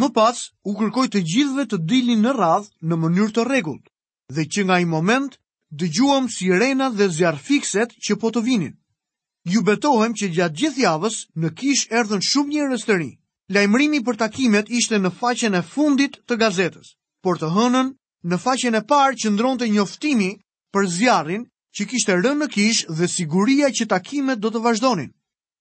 Më 0.00 0.08
pas, 0.16 0.38
u 0.64 0.74
kërkoj 0.80 1.06
të 1.12 1.22
gjithve 1.30 1.66
të 1.70 1.78
dilin 1.92 2.24
në 2.26 2.32
radhë 2.40 2.88
në 2.90 2.98
mënyrë 3.04 3.34
të 3.38 3.46
regullt, 3.52 3.86
dhe 4.34 4.48
që 4.52 4.66
nga 4.66 4.80
i 4.86 4.90
moment, 4.96 5.38
dëgjuam 5.84 6.26
sirena 6.38 6.90
dhe 6.98 7.08
zjarëfikset 7.20 7.94
që 8.08 8.18
po 8.24 8.32
të 8.34 8.42
vinin. 8.48 8.74
Ju 9.54 9.62
betohem 9.70 10.18
që 10.18 10.32
gjatë 10.38 10.58
gjithë 10.62 10.82
javës 10.88 11.22
në 11.44 11.54
kish 11.62 11.86
erdhen 12.00 12.26
shumë 12.32 12.54
njërës 12.56 12.88
të 12.90 12.98
ri. 13.04 13.10
Lajmërimi 13.54 14.00
për 14.10 14.18
takimet 14.26 14.72
ishte 14.80 14.98
në 15.04 15.14
faqen 15.22 15.54
e 15.54 15.62
fundit 15.74 16.20
të 16.26 16.40
gazetës 16.42 16.94
por 17.24 17.40
të 17.40 17.48
hënën 17.56 17.86
në 18.30 18.38
faqen 18.44 18.76
e 18.76 18.82
parë 18.90 19.16
që 19.22 19.30
ndronë 19.32 19.62
të 19.62 19.68
njoftimi 19.74 20.30
për 20.74 20.88
zjarin 20.98 21.44
që 21.74 21.86
kishtë 21.90 22.12
e 22.16 22.20
rënë 22.20 22.40
në 22.44 22.48
kish 22.54 22.82
dhe 22.98 23.08
siguria 23.08 23.70
që 23.78 23.88
takimet 23.94 24.42
do 24.44 24.52
të 24.52 24.60
vazhdonin. 24.66 25.08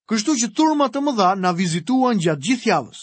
Kështu 0.10 0.36
që 0.42 0.50
turma 0.58 0.90
të 0.92 1.00
mëdha 1.06 1.30
na 1.40 1.54
vizituan 1.56 2.20
gjatë 2.20 2.44
gjithë 2.48 2.70
javës. 2.74 3.02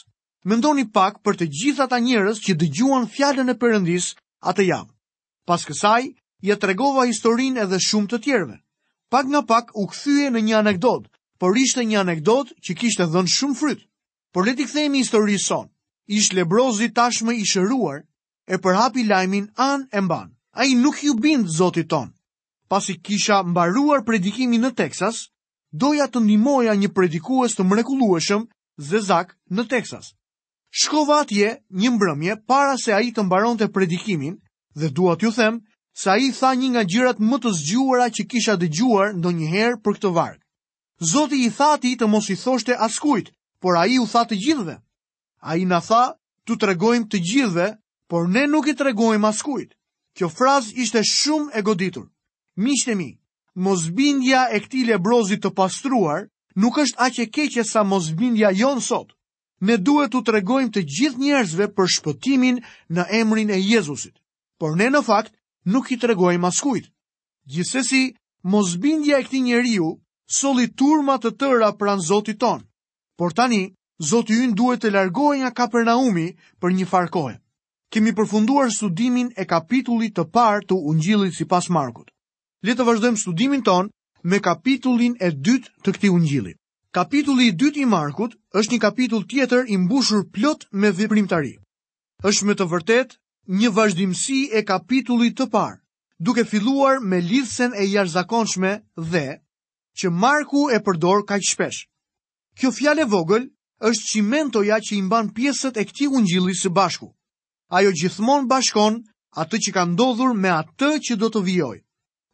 Mendoni 0.51 0.85
pak 0.97 1.23
për 1.25 1.39
të 1.41 1.47
gjithë 1.59 1.85
ata 1.87 1.99
njerëz 2.07 2.39
që 2.45 2.57
dëgjuan 2.61 3.07
fjalën 3.15 3.53
e 3.53 3.57
Perëndis 3.63 4.11
atë 4.53 4.67
javë. 4.69 4.93
Pas 5.49 5.65
kësaj, 5.69 6.03
ja 6.49 6.57
tregova 6.61 7.09
historinë 7.09 7.65
edhe 7.65 7.81
shumë 7.89 8.11
të 8.13 8.19
tjerëve. 8.27 8.57
Pak 9.13 9.25
nga 9.33 9.41
pak 9.51 9.73
u 9.75 9.87
kthye 9.91 10.29
në 10.31 10.41
një 10.47 10.57
anekdot, 10.63 11.09
por 11.41 11.57
ishte 11.57 11.85
një 11.89 11.99
anekdot 12.05 12.53
që 12.65 12.77
kishte 12.79 13.09
dhënë 13.09 13.35
shumë 13.37 13.57
fryt. 13.61 13.83
Por 14.33 14.47
le 14.47 14.53
t'i 14.55 14.69
kthehemi 14.69 15.01
historisë 15.03 15.47
son. 15.49 15.67
Ish 16.07 16.33
lebrozi 16.37 16.91
tashmë 16.95 17.35
i 17.41 17.45
shëruar 17.47 18.05
e 18.55 18.59
përhapi 18.67 19.05
lajmin 19.07 19.45
anë 19.63 19.89
e 19.93 20.01
mban. 20.03 20.31
A 20.61 20.67
i 20.67 20.75
nuk 20.75 20.99
ju 21.05 21.13
bindë, 21.23 21.51
zotit 21.59 21.89
ton. 21.93 22.09
Pasi 22.69 22.97
kisha 23.07 23.43
mbaruar 23.47 24.03
predikimin 24.07 24.65
në 24.65 24.71
Texas, 24.79 25.21
doja 25.71 26.09
të 26.11 26.23
njimoja 26.27 26.75
një 26.79 26.91
predikues 26.97 27.55
të 27.55 27.67
mrekulueshëm 27.71 28.47
Zezak 28.81 29.35
në 29.53 29.67
Texas. 29.71 30.07
Shkova 30.81 31.19
atje 31.23 31.51
një 31.71 31.91
mbrëmje 31.95 32.37
para 32.49 32.77
se 32.81 32.93
ai 32.97 33.11
të 33.15 33.23
mbaronte 33.27 33.67
predikimin 33.75 34.39
dhe 34.81 34.89
dua 34.97 35.17
t'ju 35.19 35.31
them 35.37 35.59
se 36.01 36.11
ai 36.15 36.31
tha 36.35 36.55
një 36.57 36.69
nga 36.75 36.85
gjërat 36.93 37.19
më 37.31 37.37
të 37.43 37.51
zgjuara 37.59 38.07
që 38.17 38.25
kisha 38.31 38.55
dëgjuar 38.63 39.13
ndonjëherë 39.19 39.81
për 39.85 39.97
këtë 39.99 40.13
varg. 40.17 40.39
Zoti 41.13 41.43
i 41.47 41.51
tha 41.57 41.75
atij 41.77 41.97
të 42.01 42.07
mos 42.09 42.31
i 42.35 42.37
thoshte 42.41 42.75
askujt, 42.87 43.29
por 43.61 43.77
ai 43.83 43.99
u 44.01 44.07
tha 44.09 44.23
të 44.29 44.39
gjithëve. 44.43 44.77
Ai 45.51 45.61
na 45.69 45.81
tha, 45.89 46.15
"Tu 46.47 46.55
tregojmë 46.57 47.11
të 47.11 47.19
gjithëve 47.29 47.67
por 48.11 48.27
ne 48.29 48.45
nuk 48.51 48.67
i 48.69 48.75
tregojmë 48.75 49.29
askujt. 49.31 49.71
Kjo 50.19 50.27
fraz 50.35 50.69
ishte 50.75 51.05
shumë 51.07 51.55
e 51.55 51.63
goditur. 51.63 52.09
Miqtë 52.59 52.93
e 52.93 52.95
mi, 52.99 53.09
mosbindja 53.55 54.41
e 54.51 54.59
këtij 54.65 54.85
lebrozi 54.91 55.39
të 55.39 55.53
pastruar 55.55 56.27
nuk 56.59 56.81
është 56.83 57.01
aq 57.07 57.21
e 57.23 57.27
keqe 57.37 57.63
sa 57.65 57.85
mosbindja 57.87 58.51
jon 58.59 58.83
sot. 58.83 59.13
Ne 59.63 59.77
duhet 59.79 60.11
t'u 60.11 60.25
tregojmë 60.27 60.73
të 60.75 60.83
gjithë 60.97 61.23
njerëzve 61.23 61.69
për 61.77 61.91
shpëtimin 61.97 62.59
në 62.97 63.03
emrin 63.21 63.53
e 63.55 63.61
Jezusit, 63.61 64.17
por 64.59 64.75
ne 64.81 64.89
në 64.91 65.05
fakt 65.07 65.37
nuk 65.71 65.93
i 65.95 65.99
tregojmë 66.03 66.49
askujt. 66.51 66.89
Gjithsesi, 67.53 68.03
mosbindja 68.43 69.21
e 69.21 69.27
këtij 69.29 69.45
njeriu 69.47 69.93
solli 70.41 70.67
turma 70.79 71.21
të 71.23 71.37
tëra 71.41 71.71
pran 71.79 72.01
Zotit 72.11 72.41
ton. 72.43 72.67
Por 73.19 73.31
tani, 73.37 73.71
Zoti 74.01 74.41
ynë 74.43 74.57
duhet 74.57 74.81
të 74.83 74.91
largohej 74.95 75.43
nga 75.45 75.53
Kapernaumi 75.59 76.27
për 76.61 76.71
një 76.79 76.87
farkohë 76.89 77.37
kemi 77.91 78.11
përfunduar 78.19 78.69
studimin 78.75 79.29
e 79.37 79.45
kapitullit 79.51 80.13
të 80.17 80.25
parë 80.35 80.67
të 80.71 80.77
Ungjillit 80.93 81.35
sipas 81.39 81.67
Markut. 81.77 82.11
Le 82.69 82.77
të 82.79 82.87
vazhdojmë 82.89 83.19
studimin 83.23 83.63
ton 83.67 83.89
me 84.33 84.39
kapitullin 84.47 85.17
e 85.19 85.31
dytë 85.49 85.73
të 85.85 85.95
këtij 85.97 86.13
Ungjilli. 86.19 86.53
Kapitulli 86.95 87.49
i 87.51 87.55
dytë 87.63 87.83
i 87.83 87.87
Markut 87.95 88.37
është 88.61 88.73
një 88.75 88.81
kapitull 88.85 89.27
tjetër 89.31 89.67
i 89.75 89.79
mbushur 89.79 90.23
plot 90.35 90.67
me 90.83 90.91
veprimtari. 91.01 91.53
Është 92.31 92.47
me 92.49 92.55
të 92.59 92.67
vërtetë 92.73 93.59
një 93.61 93.71
vazhdimsi 93.79 94.39
e 94.59 94.63
kapitullit 94.71 95.37
të 95.39 95.47
parë, 95.55 95.81
duke 96.19 96.45
filluar 96.51 97.01
me 97.11 97.21
lidhsen 97.23 97.73
e 97.75 97.87
jashtëzakonshme 97.95 98.73
dhe 99.13 99.27
që 99.99 100.11
Marku 100.23 100.69
e 100.75 100.79
përdor 100.87 101.25
kaq 101.31 101.43
shpesh. 101.51 101.81
Kjo 102.59 102.71
fjalë 102.79 103.07
vogël 103.15 103.49
është 103.91 104.11
qimentoja 104.13 104.79
që 104.85 104.93
i 104.99 105.03
mban 105.09 105.33
pjesët 105.39 105.79
e 105.81 105.87
këtij 105.91 106.11
ungjilli 106.21 106.55
së 106.63 106.69
bashku 106.71 107.11
ajo 107.79 107.91
gjithmonë 107.99 108.49
bashkon 108.51 108.97
atë 109.43 109.59
që 109.67 109.71
ka 109.77 109.83
ndodhur 109.93 110.33
me 110.43 110.51
atë 110.55 110.89
që 111.09 111.15
do 111.23 111.29
të 111.35 111.43
vijoj. 111.49 111.77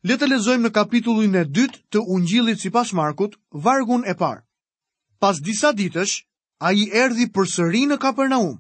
Le 0.09 0.15
të 0.19 0.29
lexojmë 0.33 0.65
në 0.67 0.71
kapitullin 0.79 1.35
e 1.35 1.43
dytë 1.59 1.81
të 1.93 2.03
Ungjillit 2.17 2.61
sipas 2.63 2.93
Markut, 2.97 3.35
vargun 3.67 4.05
e 4.07 4.15
parë. 4.23 4.41
Pas 5.21 5.37
disa 5.49 5.73
ditësh, 5.77 6.15
ai 6.69 6.87
erdhi 7.03 7.27
përsëri 7.37 7.83
në 7.91 7.99
Kapernaum 8.05 8.57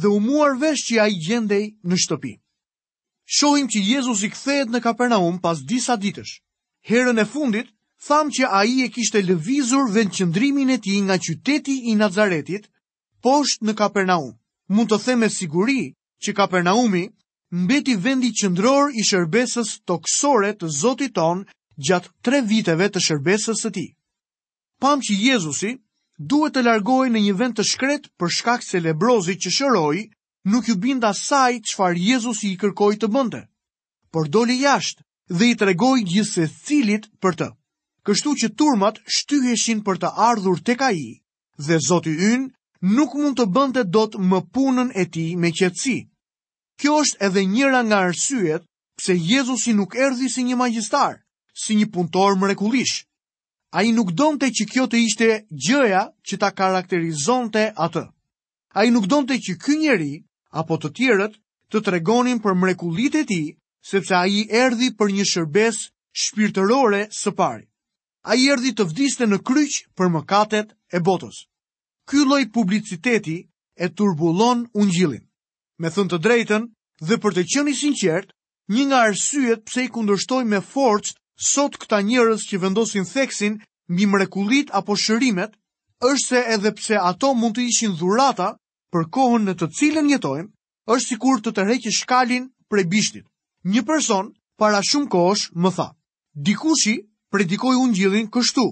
dhe 0.00 0.08
u 0.16 0.20
muar 0.28 0.54
vesh 0.62 0.86
që 0.88 0.94
ai 1.04 1.12
gjendej 1.26 1.64
në 1.90 1.96
shtëpi. 2.04 2.32
Shohim 3.36 3.68
që 3.72 3.80
Jezus 3.88 4.22
i 4.22 4.30
kthehet 4.32 4.70
në 4.72 4.80
Kapernaum 4.86 5.38
pas 5.44 5.60
disa 5.72 5.96
ditësh. 6.04 6.32
Herën 6.88 7.20
e 7.20 7.24
fundit, 7.34 7.68
thamë 8.06 8.34
që 8.36 8.44
a 8.58 8.62
i 8.68 8.78
e 8.84 8.88
kishte 8.96 9.20
lëvizur 9.28 9.88
qëndrimin 10.16 10.70
e 10.70 10.78
ti 10.84 10.96
nga 11.04 11.18
qyteti 11.24 11.76
i 11.90 11.94
Nazaretit, 12.00 12.68
poshtë 13.24 13.64
në 13.66 13.74
Kapernaum. 13.82 14.32
Mund 14.68 14.88
të 15.04 15.16
me 15.20 15.28
siguri 15.28 15.78
që 16.24 16.32
Kapernaumi 16.40 17.04
mbeti 17.64 17.94
vendi 18.04 18.30
qëndror 18.38 18.90
i 18.98 19.04
shërbesës 19.06 19.74
toksore 19.88 20.54
të 20.58 20.70
Zotit 20.80 21.12
ton 21.18 21.44
gjatë 21.86 22.10
tre 22.24 22.40
viteve 22.50 22.88
të 22.92 23.02
shërbesës 23.06 23.62
së 23.64 23.70
tij. 23.76 23.88
Pam 24.82 25.02
që 25.04 25.12
Jezusi 25.28 25.74
duhet 26.32 26.56
të 26.56 26.64
largohej 26.68 27.10
në 27.12 27.22
një 27.26 27.34
vend 27.40 27.58
të 27.58 27.64
shkret 27.72 28.08
për 28.18 28.32
shkak 28.38 28.64
se 28.66 28.80
lebrozi 28.82 29.34
që 29.44 29.52
shëroi 29.58 30.04
nuk 30.54 30.68
ju 30.68 30.76
binda 30.86 31.12
saj 31.20 31.60
qëfar 31.68 31.98
Jezusi 32.10 32.50
i 32.54 32.58
kërkoj 32.62 32.94
të 33.00 33.08
bënde, 33.14 33.42
por 34.12 34.28
doli 34.34 34.56
jashtë 34.64 35.04
dhe 35.38 35.50
i 35.52 35.58
tregoj 35.60 35.96
gjithse 36.10 36.48
cilit 36.66 37.08
për 37.22 37.38
të. 37.40 37.50
Kështu 38.04 38.34
që 38.40 38.48
turmat 38.60 38.98
shtyheshin 39.16 39.80
për 39.86 40.00
të 40.02 40.10
ardhur 40.30 40.58
të 40.60 40.74
ka 40.80 40.90
i, 40.92 41.10
dhe 41.66 41.76
Zoti 41.86 42.12
yn 42.32 42.50
nuk 42.96 43.14
mund 43.16 43.38
të 43.40 43.46
bënde 43.56 43.84
do 43.94 44.04
të 44.10 44.18
më 44.30 44.40
punën 44.54 44.90
e 45.02 45.08
ti 45.14 45.24
me 45.40 45.52
qëtësi. 45.56 45.96
Kjo 46.82 46.94
është 47.04 47.18
edhe 47.26 47.42
njëra 47.54 47.80
nga 47.86 47.98
arsyet 48.08 48.62
pse 48.98 49.12
Jezusi 49.30 49.72
nuk 49.78 49.94
erdhi 50.06 50.28
si 50.34 50.42
një 50.46 50.56
magjistar, 50.62 51.14
si 51.64 51.74
një 51.78 51.86
punëtor 51.94 52.34
mrekullish. 52.42 52.96
A 53.76 53.82
i 53.86 53.92
nuk 53.94 54.10
donte 54.18 54.50
që 54.56 54.64
kjo 54.72 54.86
të 54.90 54.98
ishte 55.06 55.28
gjëja 55.66 56.02
që 56.26 56.36
ta 56.40 56.48
karakterizonte 56.58 57.64
atë. 57.86 58.04
A 58.78 58.84
i 58.86 58.90
nuk 58.94 59.06
donte 59.12 59.34
që 59.46 59.54
kë 59.62 59.76
njeri, 59.82 60.12
apo 60.60 60.78
të 60.78 60.90
tjerët, 60.98 61.34
të 61.70 61.80
tregonin 61.86 62.38
për 62.42 62.54
mrekulit 62.62 63.14
e 63.22 63.24
ti, 63.30 63.40
sepse 63.90 64.14
a 64.18 64.24
i 64.30 64.44
erdi 64.62 64.90
për 64.98 65.14
një 65.16 65.26
shërbes 65.32 65.78
shpirtërore 66.22 67.04
së 67.20 67.32
pari. 67.40 67.64
A 68.30 68.38
i 68.40 68.46
erdi 68.54 68.72
të 68.74 68.86
vdiste 68.90 69.26
në 69.30 69.38
kryq 69.48 69.80
për 69.98 70.10
mëkatet 70.14 70.70
e 70.98 71.02
botës. 71.06 71.40
Ky 72.08 72.22
lloj 72.26 72.42
publiciteti 72.54 73.36
e 73.74 73.88
turbulon 73.98 74.66
unë 74.82 74.90
gjilin 74.98 75.24
me 75.82 75.90
thënë 75.94 76.12
të 76.14 76.18
drejtën, 76.26 76.64
dhe 77.08 77.16
për 77.22 77.34
të 77.36 77.42
qenë 77.54 77.70
i 77.70 77.74
sinqert, 77.76 78.28
një 78.74 78.84
nga 78.90 79.00
arsyet 79.10 79.64
pse 79.66 79.84
i 79.86 79.90
kundërshtoj 79.94 80.42
me 80.50 80.60
forcë 80.74 81.14
sot 81.50 81.78
këta 81.82 81.98
njerëz 82.10 82.44
që 82.50 82.60
vendosin 82.62 83.08
theksin 83.12 83.56
mbi 83.90 84.06
mrekullit 84.12 84.70
apo 84.80 84.96
shërimet, 85.04 85.52
është 86.10 86.28
se 86.28 86.42
edhe 86.56 86.72
pse 86.78 87.00
ato 87.10 87.32
mund 87.40 87.56
të 87.58 87.66
ishin 87.72 87.96
dhurata 87.98 88.52
për 88.92 89.08
kohën 89.16 89.48
në 89.48 89.54
të 89.60 89.68
cilën 89.78 90.10
jetojmë, 90.14 90.48
është 90.94 91.08
sikur 91.14 91.40
të 91.42 91.54
tërheqë 91.58 91.92
shkallin 91.98 92.46
prej 92.70 92.84
bishtit. 92.94 93.26
Një 93.66 93.82
person 93.88 94.30
para 94.62 94.80
shumë 94.90 95.08
kohësh 95.14 95.44
më 95.64 95.70
tha: 95.76 95.88
"Dikushi 96.46 96.94
predikoi 97.32 97.74
ungjillin 97.82 98.30
kështu, 98.34 98.66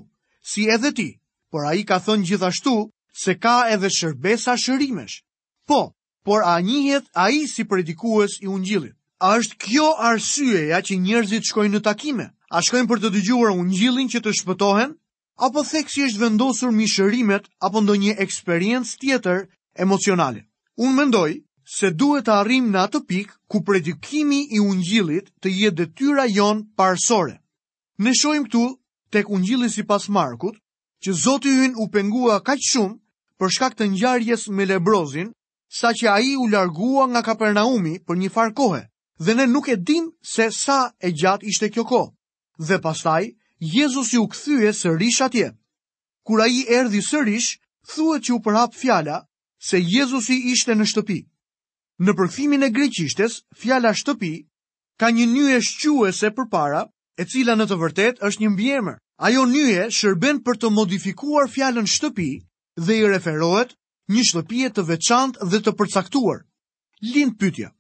si 0.53 0.69
edhe 0.77 0.93
ti, 0.97 1.09
por 1.51 1.65
ai 1.67 1.83
ka 1.89 1.99
thënë 2.07 2.27
gjithashtu 2.31 2.77
se 3.25 3.35
ka 3.43 3.57
edhe 3.75 3.89
shërbesa 3.99 4.55
shërimesh." 4.65 5.17
Po, 5.67 5.83
por 6.25 6.41
a 6.45 6.61
njëhet 6.61 7.05
a 7.15 7.31
i 7.31 7.47
si 7.49 7.65
predikues 7.65 8.33
i 8.41 8.47
ungjilit. 8.49 8.95
A 9.25 9.29
është 9.39 9.57
kjo 9.63 9.89
arsyeja 10.09 10.79
që 10.87 10.95
njerëzit 10.99 11.47
shkojnë 11.49 11.77
në 11.79 11.83
takime? 11.87 12.27
A 12.51 12.59
shkojnë 12.67 12.89
për 12.91 13.01
të 13.03 13.09
dëgjuar 13.15 13.53
ungjilin 13.55 14.11
që 14.11 14.21
të 14.23 14.33
shpëtohen? 14.41 14.95
Apo 15.47 15.63
theksi 15.71 16.05
është 16.09 16.23
vendosur 16.23 16.71
mishërimet 16.79 17.47
apo 17.67 17.79
ndonjë 17.83 18.15
eksperiencë 18.25 18.99
tjetër 19.01 19.39
emocionale? 19.85 20.43
Unë 20.85 20.95
mendoj 20.99 21.31
se 21.77 21.91
duhet 22.03 22.27
të 22.27 22.35
arrim 22.41 22.71
në 22.75 22.81
atë 22.87 23.01
pikë 23.11 23.35
ku 23.51 23.63
predikimi 23.67 24.41
i 24.57 24.61
ungjilit 24.61 25.31
të 25.41 25.49
jetë 25.59 25.79
detyra 25.85 26.27
jon 26.31 26.63
parsore. 26.79 27.39
Ne 27.99 28.11
shojmë 28.21 28.47
këtu 28.49 28.65
tek 29.15 29.31
ungjili 29.31 29.71
si 29.71 29.83
pas 29.85 30.09
Markut, 30.09 30.57
që 31.03 31.11
Zotë 31.23 31.49
i 31.63 31.71
u 31.83 31.87
pengua 31.95 32.41
kaqë 32.41 32.67
shumë 32.71 32.99
për 33.39 33.49
shkak 33.55 33.75
të 33.77 33.87
njarjes 33.95 34.49
me 34.51 34.67
lebrozin, 34.67 35.31
sa 35.79 35.91
që 35.97 36.07
a 36.13 36.19
i 36.21 36.35
u 36.37 36.45
largua 36.53 37.07
nga 37.09 37.23
Kapernaumi 37.25 37.95
për 38.07 38.19
një 38.23 38.31
farë 38.35 38.53
kohë, 38.59 38.81
dhe 39.25 39.35
ne 39.39 39.47
nuk 39.49 39.71
e 39.73 39.77
dim 39.89 40.11
se 40.33 40.51
sa 40.53 40.81
e 41.01 41.09
gjatë 41.23 41.49
ishte 41.49 41.71
kjo 41.73 41.85
kohë. 41.89 42.11
Dhe 42.69 42.77
pastaj, 42.85 43.23
Jezus 43.73 44.13
ju 44.13 44.27
këthyje 44.35 44.75
sërish 44.83 45.23
atje. 45.25 45.49
Kur 46.29 46.43
a 46.45 46.49
i 46.53 46.61
erdi 46.79 47.01
sërish, 47.07 47.57
thua 47.89 48.19
që 48.21 48.35
u 48.37 48.41
përhap 48.45 48.77
fjala 48.77 49.23
se 49.69 49.81
Jezus 49.81 50.29
i 50.29 50.41
ishte 50.53 50.77
në 50.77 50.89
shtëpi. 50.93 51.19
Në 52.05 52.13
përkthimin 52.21 52.67
e 52.67 52.71
greqishtes, 52.77 53.41
fjala 53.63 53.95
shtëpi 53.97 54.35
ka 55.01 55.09
një 55.11 55.27
një 55.35 55.57
e 55.57 56.13
se 56.21 56.29
për 56.37 56.49
para, 56.53 56.85
e 57.19 57.25
cila 57.25 57.55
në 57.57 57.65
të 57.67 57.77
vërtet 57.81 58.17
është 58.27 58.43
një 58.45 58.51
mbjemër. 58.59 58.99
Ajo 59.25 59.43
një 59.49 59.89
shërben 59.91 60.43
për 60.45 60.57
të 60.61 60.69
modifikuar 60.77 61.49
fjallën 61.49 61.87
shtëpi 61.89 62.31
dhe 62.87 62.95
i 63.01 63.09
referohet 63.09 63.73
një 64.11 64.25
shtëpie 64.27 64.71
të 64.75 64.83
veçantë 64.89 65.47
dhe 65.51 65.61
të 65.63 65.75
përcaktuar. 65.79 66.43
Lind 67.03 67.39
pyetja. 67.39 67.71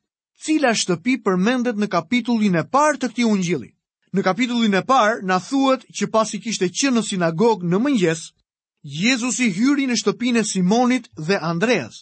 Cila 0.42 0.72
shtëpi 0.74 1.18
përmendet 1.22 1.78
në 1.78 1.86
kapitullin 1.90 2.58
e 2.60 2.64
parë 2.70 2.98
të 3.02 3.08
këtij 3.12 3.26
ungjilli? 3.30 3.70
Në 4.12 4.20
kapitullin 4.26 4.74
e 4.74 4.82
parë 4.86 5.22
na 5.26 5.38
thuhet 5.40 5.86
që 5.94 6.10
pasi 6.12 6.38
kishte 6.42 6.68
qenë 6.68 6.98
në 7.00 7.06
sinagogë 7.10 7.66
në 7.70 7.78
mëngjes, 7.82 8.22
Jezusi 8.82 9.48
hyri 9.54 9.86
në 9.86 9.94
shtëpinë 9.96 10.40
e 10.42 10.44
Simonit 10.48 11.06
dhe 11.14 11.38
Andreas. 11.38 12.00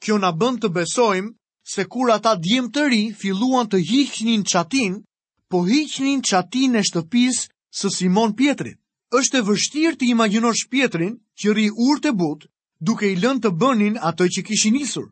Kjo 0.00 0.16
na 0.20 0.30
bën 0.32 0.56
të 0.60 0.70
besojmë 0.72 1.34
se 1.68 1.84
kur 1.92 2.08
ata 2.10 2.32
djem 2.40 2.70
të 2.72 2.86
ri 2.88 3.02
filluan 3.12 3.68
të 3.68 3.80
hiqnin 3.88 4.44
çatin, 4.48 5.02
po 5.50 5.60
hiqnin 5.68 6.22
çatin 6.24 6.72
e 6.80 6.82
shtëpisë 6.88 7.42
së 7.78 7.92
Simon 7.94 8.32
Pietrit. 8.32 8.80
Është 9.12 9.38
e 9.38 9.46
vështirë 9.48 9.96
të 10.00 10.08
imagjinosh 10.12 10.64
Pietrin 10.72 11.18
që 11.36 11.52
rri 11.52 11.68
urtë 11.68 12.10
e 12.10 12.12
butë 12.16 12.48
duke 12.80 13.08
i 13.12 13.16
lënë 13.16 13.40
të 13.44 13.50
bënin 13.60 13.96
ato 14.02 14.26
që 14.28 14.42
kishin 14.44 14.74
nisur. 14.76 15.06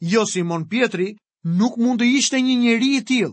Jo 0.00 0.24
Simon 0.26 0.68
Pietri 0.68 1.14
nuk 1.44 1.78
mund 1.78 2.00
të 2.00 2.06
ishte 2.18 2.40
një 2.40 2.56
njeri 2.60 2.90
i 2.98 3.02
tillë. 3.04 3.32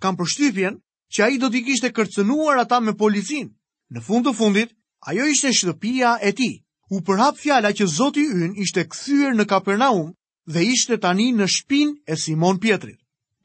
Kam 0.00 0.16
përshtypjen 0.16 0.78
që 1.14 1.22
ai 1.24 1.38
do 1.38 1.48
të 1.50 1.62
kishte 1.66 1.92
kërcënuar 1.94 2.58
ata 2.64 2.80
me 2.80 2.92
policin. 2.94 3.50
Në 3.92 4.00
fund 4.02 4.26
të 4.26 4.34
fundit, 4.36 4.70
ajo 5.06 5.26
ishte 5.30 5.52
shtëpia 5.54 6.16
e 6.22 6.32
tij. 6.32 6.54
U 6.90 7.00
përhap 7.00 7.38
fjala 7.38 7.70
që 7.72 7.86
Zoti 7.86 8.24
ynë 8.26 8.58
ishte 8.60 8.84
kthyer 8.84 9.32
në 9.36 9.44
Kapernaum 9.48 10.12
dhe 10.46 10.60
ishte 10.74 10.98
tani 11.00 11.30
në 11.32 11.46
shtëpinë 11.48 12.02
e 12.12 12.16
Simon 12.16 12.58
Pietrit. 12.58 12.98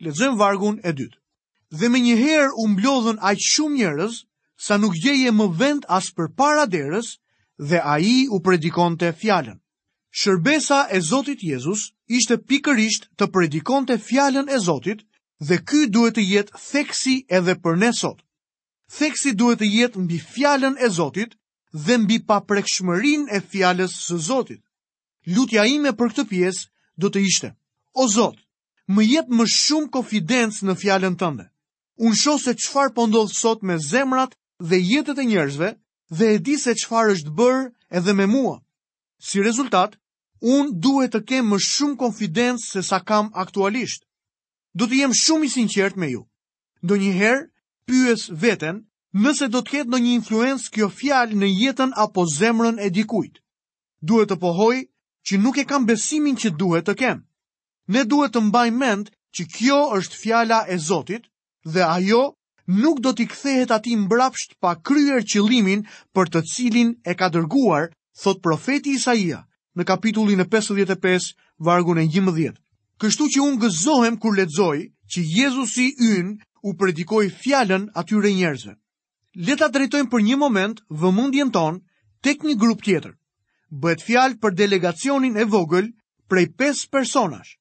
Lexojm 0.04 0.36
vargun 0.38 0.82
e 0.84 0.92
dytë. 0.92 1.18
Dhe 1.78 1.88
më 1.92 2.00
njëherë 2.04 2.52
u 2.64 2.68
mblodhën 2.72 3.20
aq 3.30 3.38
shumë 3.48 3.78
njerëz 3.78 4.14
sa 4.58 4.76
nuk 4.78 4.96
gjeje 5.04 5.32
më 5.32 5.48
vend 5.60 5.86
as 5.88 6.12
përpara 6.16 6.66
derës 6.68 7.18
dhe 7.70 7.80
ai 7.96 8.28
u 8.32 8.40
predikonte 8.44 9.14
fjalën. 9.20 9.60
Shërbesa 10.20 10.78
e 10.92 10.98
Zotit 11.10 11.42
Jezus 11.48 11.82
ishte 12.18 12.36
pikërisht 12.50 13.04
të 13.22 13.26
predikon 13.34 13.84
të 13.90 13.98
fjallën 14.06 14.48
e 14.50 14.58
Zotit 14.68 15.04
dhe 15.48 15.58
ky 15.70 15.82
duhet 15.96 16.16
të 16.18 16.24
jetë 16.32 16.62
theksi 16.70 17.12
edhe 17.40 17.54
për 17.66 17.76
ne 17.82 17.92
sot. 17.98 18.24
Theksi 18.98 19.34
duhet 19.42 19.62
të 19.62 19.68
jetë 19.74 20.02
mbi 20.06 20.18
fjallën 20.32 20.80
e 20.80 20.90
Zotit 20.98 21.36
dhe 21.86 21.98
mbi 22.06 22.18
paprekshmërin 22.32 23.28
e 23.38 23.42
fjallës 23.52 23.94
së 24.08 24.18
Zotit. 24.30 24.64
Lutja 25.36 25.68
ime 25.76 25.94
për 26.00 26.10
këtë 26.16 26.26
pjesë 26.34 26.64
do 27.04 27.14
të 27.14 27.24
ishte. 27.30 27.52
O 28.02 28.10
Zot, 28.16 28.42
më 28.96 29.06
jetë 29.12 29.38
më 29.42 29.46
shumë 29.58 29.92
kofidencë 29.98 30.68
në 30.72 30.78
fjallën 30.82 31.20
tënde. 31.22 31.46
Unë 32.06 32.20
sho 32.24 32.36
se 32.46 32.56
qëfar 32.62 32.90
po 32.98 33.06
sot 33.44 33.62
me 33.70 33.78
zemrat 33.92 34.34
dhe 34.70 34.78
jetët 34.92 35.22
e 35.24 35.28
njerëzve 35.30 35.70
dhe 36.18 36.28
e 36.34 36.38
di 36.46 36.58
se 36.66 36.74
qëfar 36.82 37.14
është 37.14 37.32
bërë 37.40 37.62
edhe 38.02 38.14
me 38.20 38.26
mua. 38.34 38.56
Si 39.28 39.38
rezultat, 39.50 39.94
Un 40.42 40.70
duhet 40.78 41.12
të 41.14 41.22
kem 41.30 41.46
më 41.50 41.58
shumë 41.66 41.96
konfidencë 42.02 42.66
se 42.72 42.82
sa 42.88 43.00
kam 43.10 43.32
aktualisht. 43.44 44.06
Do 44.76 44.86
të 44.88 45.00
jem 45.02 45.14
shumë 45.20 45.46
i 45.46 45.50
sinqert 45.54 45.96
me 45.98 46.12
ju. 46.12 46.22
Donjëherë 46.86 47.48
pyes 47.88 48.28
veten, 48.44 48.84
nëse 49.24 49.48
do 49.50 49.62
të 49.62 49.70
ketë 49.72 49.88
ndonjë 49.90 50.14
influencë 50.18 50.72
kjo 50.76 50.90
fjalë 51.00 51.34
në 51.42 51.48
jetën 51.62 51.92
apo 52.06 52.26
zemrën 52.36 52.78
e 52.86 52.90
dikujt. 52.94 53.42
Duhet 54.06 54.30
të 54.30 54.38
pohoj 54.46 54.76
që 55.26 55.38
nuk 55.42 55.58
e 55.58 55.66
kam 55.72 55.86
besimin 55.90 56.38
që 56.38 56.54
duhet 56.60 56.86
të 56.86 56.94
kem. 57.02 57.24
Ne 57.94 58.06
duhet 58.06 58.34
të 58.38 58.42
mbajmë 58.48 58.78
mend 58.86 59.10
që 59.36 59.48
kjo 59.56 59.80
është 59.98 60.20
fjala 60.22 60.62
e 60.70 60.78
Zotit 60.88 61.26
dhe 61.74 61.82
ajo 61.98 62.22
nuk 62.78 63.02
do 63.02 63.12
t'i 63.18 63.26
kthehet 63.32 63.72
atij 63.74 63.98
mbrapsht 64.06 64.52
pa 64.62 64.76
kryer 64.86 65.22
qëllimin 65.32 65.82
për 66.14 66.26
të 66.30 66.40
cilin 66.52 66.90
e 67.10 67.16
ka 67.20 67.28
dërguar, 67.34 67.90
thot 68.22 68.42
profeti 68.46 68.94
Isaia 69.00 69.42
në 69.78 69.86
kapitullin 69.86 70.42
e 70.42 70.46
55, 70.52 71.28
vargun 71.68 72.00
e 72.02 72.08
11. 72.10 72.52
Kështu 73.02 73.28
që 73.36 73.44
unë 73.46 73.60
gëzohem 73.62 74.16
kur 74.24 74.34
ledzoj 74.40 74.78
që 75.14 75.26
Jezusi 75.38 75.92
yn 76.02 76.32
u 76.66 76.74
predikoj 76.80 77.28
fjallën 77.44 77.86
atyre 78.02 78.32
njerëzve. 78.40 78.74
Leta 79.48 79.68
drejtojmë 79.70 80.10
për 80.10 80.26
një 80.30 80.40
moment 80.42 80.82
vë 81.02 81.12
mundjen 81.20 81.52
ton 81.54 81.78
tek 82.26 82.42
një 82.48 82.58
grup 82.64 82.82
tjetër. 82.88 83.14
Bëhet 83.84 84.02
fjallë 84.08 84.40
për 84.42 84.58
delegacionin 84.58 85.38
e 85.38 85.46
vogël 85.54 85.92
prej 86.32 86.48
5 86.60 86.88
personash. 86.90 87.54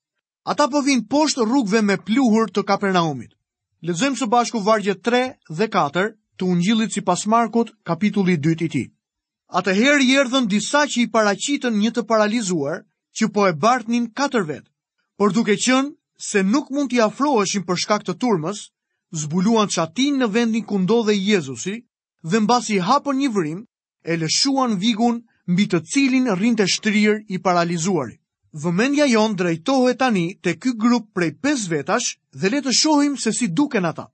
Ata 0.49 0.69
po 0.73 0.81
vinë 0.87 1.05
poshtë 1.11 1.45
rrugve 1.47 1.81
me 1.83 1.99
pluhur 2.07 2.49
të 2.49 2.65
Kapernaumit. 2.69 3.35
Lezëm 3.87 4.17
së 4.19 4.29
bashku 4.33 4.63
vargje 4.67 4.95
3 4.95 5.25
dhe 5.59 5.69
4 5.77 6.07
të 6.39 6.49
ungjilit 6.53 6.93
si 6.97 7.05
pas 7.05 7.27
Markut 7.33 7.75
kapitulli 7.87 8.39
2 8.49 8.63
i 8.63 8.69
ti. 8.77 8.85
Atëherë 9.59 10.03
i 10.03 10.15
erdhën 10.21 10.47
disa 10.53 10.81
që 10.93 11.01
i 11.05 11.11
paraqitën 11.17 11.75
një 11.81 11.91
të 11.97 12.03
paralizuar, 12.13 12.79
që 13.19 13.29
po 13.35 13.45
e 13.49 13.53
bartnin 13.65 14.07
katër 14.21 14.47
vet. 14.49 14.65
Por 15.19 15.33
duke 15.37 15.55
qenë 15.65 15.93
se 16.29 16.43
nuk 16.47 16.71
mund 16.75 16.91
t'i 16.91 16.99
afroheshin 17.05 17.63
për 17.69 17.79
shkak 17.83 18.03
të 18.09 18.15
turmës, 18.25 18.59
zbuluan 19.21 19.71
çatin 19.77 20.19
në 20.23 20.29
vendin 20.39 20.65
ku 20.71 20.81
ndodhej 20.83 21.21
Jezusi 21.31 21.77
dhe 22.31 22.41
mbasi 22.43 22.75
i 22.77 22.81
hapën 22.89 23.19
një 23.21 23.29
vrim, 23.37 23.61
e 24.11 24.17
lëshuan 24.23 24.75
vigun 24.83 25.23
mbi 25.55 25.69
të 25.71 25.81
cilin 25.93 26.27
rrinte 26.35 26.67
shtrirë 26.75 27.17
i 27.29 27.39
paralizuar. 27.47 28.11
Vëmendja 28.65 29.07
jon 29.13 29.37
drejtohet 29.39 29.99
tani 30.03 30.27
te 30.43 30.57
ky 30.63 30.75
grup 30.83 31.07
prej 31.15 31.31
5 31.47 31.69
vetash 31.75 32.19
dhe 32.41 32.51
le 32.51 32.61
të 32.67 32.75
shohim 32.81 33.15
se 33.27 33.31
si 33.39 33.47
duken 33.61 33.85
ata. 33.87 34.11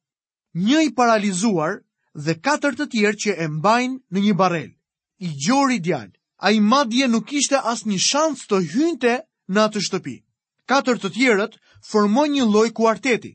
Një 0.67 0.79
i 0.89 0.91
paralizuar 1.01 1.81
dhe 2.25 2.37
katër 2.45 2.77
të 2.77 2.91
tjerë 2.93 3.21
që 3.25 3.37
e 3.45 3.49
mbajnë 3.57 3.97
në 4.13 4.29
një 4.29 4.37
barrel 4.45 4.71
i 5.23 5.31
gjori 5.47 5.79
djallë, 5.87 6.13
a 6.45 6.51
i 6.57 6.61
madje 6.61 7.07
nuk 7.13 7.31
ishte 7.39 7.59
as 7.73 7.85
një 7.91 7.99
shansë 8.09 8.49
të 8.51 8.59
hynte 8.73 9.13
në 9.55 9.61
atë 9.67 9.83
shtëpi. 9.87 10.15
Katër 10.71 10.99
të 11.03 11.11
tjerët 11.15 11.55
formoj 11.91 12.25
një 12.33 12.47
loj 12.55 12.69
kuarteti, 12.79 13.33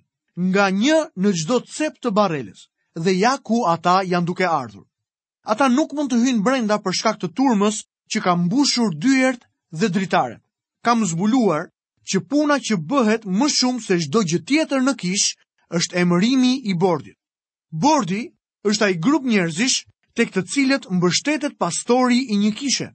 nga 0.50 0.66
një 0.82 0.98
në 1.22 1.30
gjdo 1.38 1.62
të 1.68 1.90
të 2.04 2.12
bareles, 2.18 2.66
dhe 3.04 3.12
ja 3.24 3.34
ku 3.48 3.64
ata 3.74 3.96
janë 4.12 4.28
duke 4.28 4.46
ardhur. 4.62 4.86
Ata 5.54 5.68
nuk 5.78 5.96
mund 5.96 6.12
të 6.12 6.20
hynë 6.26 6.44
brenda 6.48 6.76
për 6.84 6.94
shkak 7.00 7.18
të 7.22 7.28
turmës 7.40 7.78
që 8.12 8.20
ka 8.26 8.32
mbushur 8.44 8.90
dyjert 9.04 9.42
dhe 9.80 9.88
dritaret. 9.96 10.42
Ka 10.84 10.92
më 10.96 11.06
zbuluar 11.14 11.64
që 12.10 12.18
puna 12.32 12.60
që 12.68 12.76
bëhet 12.90 13.24
më 13.40 13.48
shumë 13.58 13.82
se 13.88 13.96
gjdo 14.04 14.20
gjë 14.30 14.42
tjetër 14.48 14.82
në 14.84 14.94
kishë 15.02 15.36
është 15.80 15.98
emërimi 16.04 16.54
i 16.72 16.74
bordit. 16.84 17.18
Bordi 17.84 18.22
është 18.68 18.84
a 18.86 18.90
i 18.94 19.00
grup 19.06 19.24
njerëzish 19.32 19.86
tek 20.18 20.32
të 20.34 20.42
cilët 20.52 20.86
mbështetet 20.98 21.56
pastori 21.62 22.18
i 22.34 22.38
një 22.42 22.52
kishe. 22.58 22.88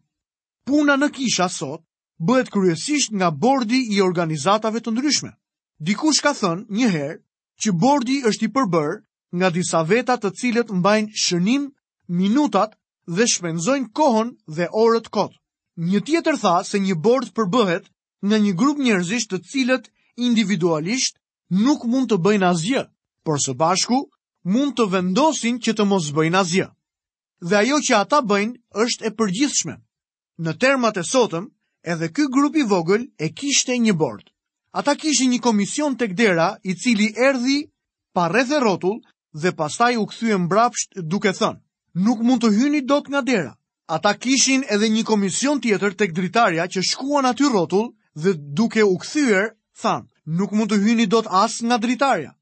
Puna 0.67 0.97
në 0.99 1.09
kisha 1.19 1.47
sot 1.57 1.85
bëhet 2.31 2.51
kryesisht 2.55 3.15
nga 3.19 3.29
bordi 3.45 3.81
i 3.95 4.01
organizatave 4.07 4.81
të 4.83 4.91
ndryshme. 4.97 5.31
Dikush 5.87 6.21
ka 6.25 6.33
thënë 6.41 6.67
një 6.79 6.89
herë 6.97 7.19
që 7.63 7.75
bordi 7.85 8.17
është 8.31 8.49
i 8.49 8.53
përbërë 8.57 8.97
nga 9.39 9.49
disa 9.55 9.83
veta 9.93 10.17
të 10.21 10.31
cilët 10.41 10.75
mbajnë 10.81 11.21
shënim, 11.25 11.69
minutat 12.21 12.75
dhe 13.17 13.27
shpenzojnë 13.33 13.93
kohën 13.99 14.29
dhe 14.57 14.67
orët 14.83 15.07
kot. 15.17 15.33
Një 15.91 16.01
tjetër 16.07 16.37
tha 16.43 16.57
se 16.71 16.83
një 16.83 16.97
bord 17.07 17.31
përbëhet 17.39 17.85
nga 18.29 18.37
një 18.45 18.53
grup 18.61 18.79
njerëzish 18.87 19.29
të 19.31 19.39
cilët 19.51 19.87
individualisht 20.29 21.19
nuk 21.65 21.87
mund 21.91 22.11
të 22.11 22.19
bëjnë 22.27 22.51
asgjë, 22.51 22.83
por 23.25 23.39
së 23.45 23.55
bashku 23.63 24.01
mund 24.53 24.75
të 24.79 24.89
vendosin 24.95 25.63
që 25.65 25.73
të 25.79 25.85
mos 25.91 26.11
bëjnë 26.19 26.41
asgjë 26.45 26.71
dhe 27.49 27.57
ajo 27.59 27.77
që 27.87 27.95
ata 27.99 28.21
bëjnë 28.31 28.59
është 28.85 29.05
e 29.09 29.15
përgjithshme. 29.19 29.75
Në 30.47 30.53
termat 30.63 30.97
e 31.03 31.05
sotëm, 31.13 31.49
edhe 31.93 32.09
ky 32.15 32.29
grup 32.35 32.57
i 32.57 32.63
vogël 32.73 33.03
e 33.25 33.33
kishte 33.39 33.75
një 33.79 33.95
bord. 34.03 34.31
Ata 34.79 34.95
kishin 35.01 35.31
një 35.31 35.41
komision 35.45 35.97
tek 36.01 36.15
dera 36.19 36.57
i 36.63 36.73
cili 36.75 37.11
erdhi 37.29 37.67
pa 38.15 38.29
rreth 38.33 38.53
e 38.55 38.59
rrotull 38.63 38.99
dhe 39.43 39.51
pastaj 39.59 39.97
u 40.01 40.07
kthye 40.09 40.37
mbrapsht 40.47 41.03
duke 41.13 41.33
thënë: 41.39 41.61
"Nuk 42.07 42.19
mund 42.27 42.41
të 42.43 42.51
hyni 42.57 42.81
dot 42.93 43.09
nga 43.11 43.21
dera." 43.27 43.53
Ata 43.97 44.15
kishin 44.23 44.63
edhe 44.75 44.89
një 44.89 45.05
komision 45.05 45.61
tjetër 45.61 45.93
tek 45.99 46.13
dritarja 46.17 46.65
që 46.73 46.81
shkuan 46.91 47.27
aty 47.31 47.45
rrotull 47.51 47.89
dhe 48.23 48.33
duke 48.59 48.83
u 48.93 48.97
kthyer 49.03 49.45
thanë: 49.83 50.07
"Nuk 50.39 50.51
mund 50.57 50.71
të 50.73 50.77
hyni 50.87 51.07
dot 51.11 51.27
as 51.43 51.61
nga 51.67 51.77
dritarja." 51.79 52.33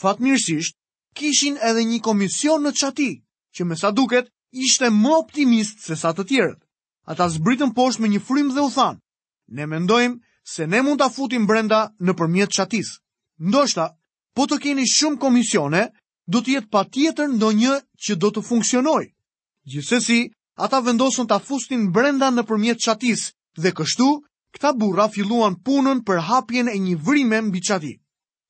Fatmirësisht, 0.00 0.76
kishin 1.18 1.56
edhe 1.68 1.82
një 1.90 2.00
komision 2.00 2.62
në 2.62 2.72
çati 2.80 3.10
që 3.54 3.62
me 3.66 3.76
sa 3.76 3.90
duket 3.90 4.26
ishte 4.52 4.90
më 4.90 5.12
optimist 5.16 5.84
se 5.86 5.96
sa 5.96 6.12
të 6.12 6.24
tjerët. 6.26 6.58
Ata 7.06 7.28
zbritën 7.28 7.72
poshtë 7.74 8.02
me 8.02 8.08
një 8.08 8.20
frim 8.22 8.50
dhe 8.54 8.60
u 8.66 8.70
thanë, 8.70 8.98
ne 9.56 9.66
mendojmë 9.66 10.20
se 10.52 10.66
ne 10.66 10.82
mund 10.82 11.00
të 11.00 11.10
futim 11.14 11.46
brenda 11.46 11.90
në 12.02 12.12
përmjet 12.18 12.52
qatis. 12.56 12.98
Ndoshta, 13.40 13.86
po 14.34 14.46
të 14.46 14.58
keni 14.62 14.86
shumë 14.86 15.18
komisione, 15.22 15.84
do 16.26 16.38
të 16.42 16.54
jetë 16.54 16.70
pa 16.70 16.84
tjetër 16.84 17.30
ndo 17.34 17.50
një 17.50 17.74
që 18.04 18.14
do 18.20 18.30
të 18.30 18.44
funksionoj. 18.46 19.04
Gjithsesi, 19.70 20.20
ata 20.58 20.80
vendosën 20.86 21.26
të 21.30 21.34
afustin 21.38 21.90
brenda 21.94 22.30
në 22.30 22.42
përmjet 22.48 22.82
qatis 22.84 23.30
dhe 23.58 23.72
kështu, 23.74 24.10
këta 24.54 24.74
burra 24.78 25.06
filluan 25.14 25.56
punën 25.66 26.02
për 26.06 26.20
hapjen 26.28 26.68
e 26.70 26.78
një 26.78 26.96
vrimë 27.06 27.40
mbi 27.48 27.62
qati. 27.68 27.94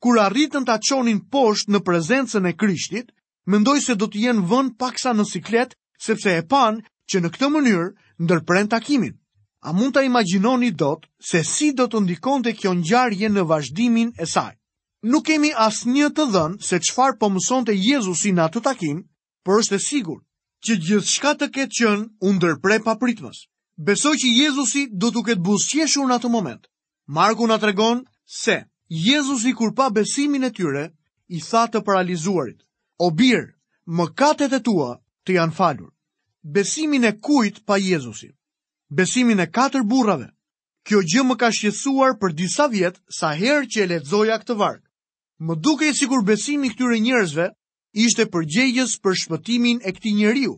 Kur 0.01 0.17
arritën 0.19 0.65
të 0.65 0.79
çonin 0.89 1.21
poshtë 1.33 1.73
në 1.73 1.81
prezencën 1.85 2.47
e 2.49 2.57
krishtit, 2.61 3.13
mendoj 3.47 3.81
se 3.85 3.95
do 4.01 4.09
të 4.09 4.25
jenë 4.27 4.47
vënë 4.53 4.77
paksa 4.81 5.13
në 5.17 5.25
siklet 5.33 5.77
sepse 6.03 6.31
e 6.41 6.47
pan 6.53 6.81
që 7.11 7.21
në 7.23 7.29
këtë 7.35 7.49
mënyrë 7.55 7.87
ndërpren 8.25 8.71
takimin. 8.73 9.13
A 9.69 9.75
mund 9.77 9.93
të 9.97 10.05
imaginoni 10.09 10.71
dot 10.81 11.05
se 11.31 11.43
si 11.53 11.71
do 11.77 11.85
të 11.93 12.01
ndikon 12.07 12.45
të 12.45 12.55
kjo 12.61 12.73
ngjarje 12.81 13.29
në 13.35 13.43
vazhdimin 13.51 14.15
e 14.17 14.27
saj? 14.35 14.53
Nuk 15.13 15.27
kemi 15.29 15.51
asë 15.67 15.93
një 15.93 16.09
të 16.17 16.25
dhënë 16.33 16.61
se 16.69 16.81
çfarë 16.87 17.19
po 17.21 17.29
mëson 17.35 17.65
Jezusi 17.67 17.85
Jezusin 17.91 18.41
atë 18.47 18.61
takim, 18.65 19.03
për 19.45 19.61
është 19.61 19.77
e 19.81 19.85
sigur 19.91 20.21
që 20.65 20.73
gjithë 20.87 21.31
të 21.41 21.47
ketë 21.57 21.77
qënë 21.79 22.07
undërpre 22.29 22.81
papritmës. 22.85 23.39
Besoj 23.89 24.15
që 24.21 24.29
Jezusi 24.37 24.83
do 25.03 25.09
të 25.13 25.21
ketë 25.29 25.43
busqeshur 25.45 26.07
në 26.09 26.15
atë 26.21 26.29
moment. 26.33 26.65
Marku 27.19 27.45
nga 27.49 27.59
tregon 27.59 28.05
se 28.25 28.57
Jezusi 28.89 29.53
kur 29.57 29.75
pa 29.77 29.89
besimin 29.91 30.45
e 30.45 30.51
tyre, 30.51 30.87
i 31.29 31.41
tha 31.41 31.67
të 31.73 31.81
paralizuarit, 31.87 32.61
o 33.01 33.11
birë, 33.11 33.53
më 33.87 34.05
e 34.57 34.61
tua 34.69 34.97
të 35.25 35.35
janë 35.37 35.55
falur. 35.57 35.89
Besimin 36.57 37.05
e 37.05 37.13
kujt 37.21 37.65
pa 37.67 37.77
Jezusin? 37.79 38.33
Besimin 38.91 39.41
e 39.41 39.47
katër 39.51 39.85
burrave. 39.85 40.31
Kjo 40.89 41.03
gjë 41.05 41.25
më 41.29 41.35
ka 41.43 41.51
shqetësuar 41.53 42.15
për 42.21 42.33
disa 42.41 42.67
vjet 42.73 42.97
sa 43.13 43.33
herë 43.37 43.69
që 43.71 43.83
e 43.83 43.89
lexoja 43.93 44.39
këtë 44.41 44.57
varg. 44.57 44.83
Më 45.45 45.57
dukej 45.65 45.93
sikur 45.99 46.25
besimi 46.25 46.71
këtyre 46.73 46.99
njerëzve 47.05 47.47
ishte 48.05 48.25
përgjegjës 48.33 48.95
për 49.05 49.19
shpëtimin 49.23 49.83
e 49.87 49.93
këtij 49.97 50.15
njeriu. 50.17 50.55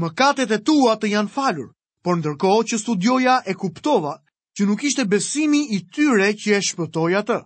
Mëkatet 0.00 0.50
e 0.54 0.58
tua 0.66 0.94
të 1.00 1.10
janë 1.14 1.32
falur, 1.34 1.70
por 2.02 2.18
ndërkohë 2.18 2.66
që 2.72 2.78
studioja 2.82 3.36
e 3.50 3.54
kuptova 3.58 4.16
që 4.58 4.66
nuk 4.66 4.82
ishte 4.86 5.06
besimi 5.10 5.62
i 5.76 5.80
tyre 5.94 6.28
që 6.34 6.58
e 6.58 6.60
shpëtoi 6.68 7.14
atë. 7.22 7.40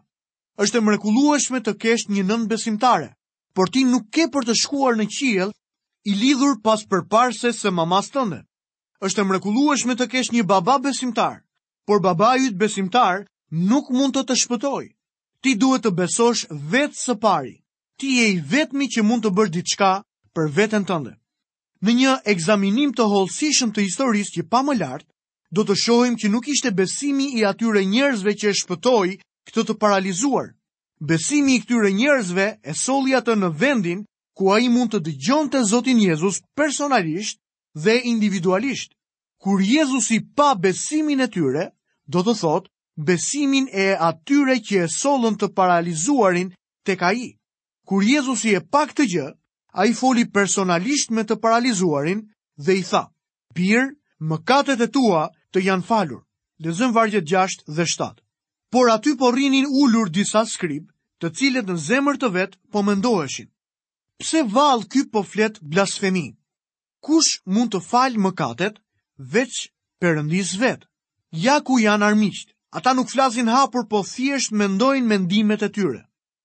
Është 0.64 0.78
e 0.80 0.84
mrekullueshme 0.86 1.60
të 1.64 1.76
kesh 1.82 2.08
një 2.08 2.24
nën 2.28 2.44
besimtare, 2.50 3.12
por 3.54 3.68
ti 3.72 3.84
nuk 3.84 4.08
ke 4.12 4.28
për 4.32 4.44
të 4.48 4.54
shkuar 4.62 4.94
në 4.96 5.06
qiell 5.16 5.52
i 6.04 6.12
lidhur 6.14 6.56
pas 6.62 6.82
përparse 6.88 7.52
se 7.58 7.70
mamas 7.70 8.10
tënde. 8.12 8.42
Êshtë 9.04 9.22
e 9.24 9.28
mrekulluesh 9.28 9.84
me 9.88 9.94
të 9.96 10.06
kesh 10.12 10.30
një 10.32 10.42
baba 10.44 10.78
besimtar, 10.84 11.40
por 11.86 12.00
baba 12.04 12.34
ju 12.36 12.50
të 12.52 12.60
besimtar 12.60 13.24
nuk 13.50 13.88
mund 13.90 14.12
të 14.14 14.22
të 14.28 14.36
shpëtoj. 14.42 14.84
Ti 15.44 15.54
duhet 15.60 15.84
të 15.84 15.92
besosh 15.96 16.44
vetë 16.72 16.98
së 17.04 17.16
pari. 17.24 17.56
Ti 18.00 18.06
e 18.24 18.30
i 18.34 18.40
vetëmi 18.52 18.86
që 18.92 19.04
mund 19.04 19.24
të 19.24 19.32
bërë 19.36 19.54
ditë 19.56 19.72
shka 19.76 19.92
për 20.36 20.50
vetën 20.56 20.84
tënde. 20.88 21.14
Në 21.84 21.92
një 21.98 22.12
egzaminim 22.32 22.92
të 22.96 23.04
holësishëm 23.12 23.72
të 23.72 23.84
historisë 23.88 24.34
që 24.36 24.48
pa 24.52 24.60
më 24.64 24.76
lartë, 24.80 25.08
do 25.54 25.62
të 25.64 25.74
shohim 25.84 26.16
që 26.20 26.30
nuk 26.32 26.48
ishte 26.48 26.72
besimi 26.72 27.30
i 27.38 27.44
atyre 27.48 27.84
njerëzve 27.84 28.32
që 28.40 28.46
e 28.52 28.58
shpëtoj 28.60 29.06
këtë 29.48 29.64
të 29.68 29.74
paralizuar. 29.82 30.48
Besimi 31.00 31.54
i 31.58 31.62
këtyre 31.64 31.92
njerëzve 31.92 32.46
e 32.64 32.72
solli 32.74 33.12
atë 33.18 33.34
në 33.40 33.52
vendin 33.60 34.00
ku 34.34 34.50
a 34.52 34.58
i 34.60 34.68
mund 34.68 34.90
të 34.92 35.00
dëgjon 35.06 35.48
të 35.50 35.60
Zotin 35.70 35.98
Jezus 36.02 36.40
personalisht 36.58 37.38
dhe 37.84 37.94
individualisht. 38.12 38.92
Kur 39.38 39.62
Jezus 39.62 40.10
i 40.10 40.18
pa 40.36 40.54
besimin 40.58 41.20
e 41.22 41.28
tyre, 41.34 41.64
do 42.10 42.22
të 42.26 42.34
thot, 42.42 42.66
besimin 43.08 43.66
e 43.70 43.86
atyre 44.08 44.56
që 44.66 44.76
e 44.86 44.90
solën 45.00 45.38
të 45.38 45.48
paralizuarin 45.56 46.50
të 46.86 46.92
ka 47.00 47.12
i. 47.14 47.28
Kur 47.86 48.02
Jezus 48.06 48.44
i 48.50 48.54
e 48.58 48.60
pa 48.72 48.82
këtë 48.90 49.06
gjë, 49.14 49.28
a 49.78 49.86
i 49.90 49.94
foli 50.00 50.24
personalisht 50.34 51.10
me 51.14 51.22
të 51.24 51.38
paralizuarin 51.42 52.24
dhe 52.64 52.74
i 52.78 52.82
tha, 52.90 53.04
birë, 53.54 53.86
mëkatet 54.30 54.80
e 54.80 54.88
tua 54.94 55.28
të 55.52 55.64
janë 55.68 55.82
falur. 55.88 56.22
Lezëm 56.64 56.94
vargjet 56.96 57.26
6 57.28 57.66
dhe 57.76 57.82
7. 57.86 58.18
Por 58.72 58.90
aty 58.90 59.14
po 59.18 59.30
rrinin 59.34 59.66
ullur 59.82 60.08
disa 60.10 60.44
skrip, 60.46 60.88
të 61.20 61.32
cilet 61.38 61.66
në 61.70 61.76
zemër 61.86 62.16
të 62.18 62.30
vetë 62.38 62.58
po 62.72 62.82
mendoheshin. 62.82 63.50
Pse 64.20 64.42
val 64.54 64.82
ky 64.90 65.00
po 65.12 65.22
flet 65.32 65.58
blasfemi? 65.72 66.28
Kush 67.04 67.42
mund 67.54 67.74
të 67.74 67.80
falë 67.86 68.20
mëkatet 68.26 68.76
veç 69.34 69.56
përëndis 70.00 70.52
vet? 70.62 70.86
Ja 71.44 71.56
ku 71.66 71.78
janë 71.82 72.06
armiqt, 72.08 72.54
ata 72.78 72.94
nuk 72.94 73.10
flasin 73.14 73.50
hapur 73.54 73.84
po 73.90 74.04
thjesht 74.12 74.54
mendojnë 74.60 75.06
mendimet 75.12 75.66
e 75.66 75.70
tyre. 75.76 76.02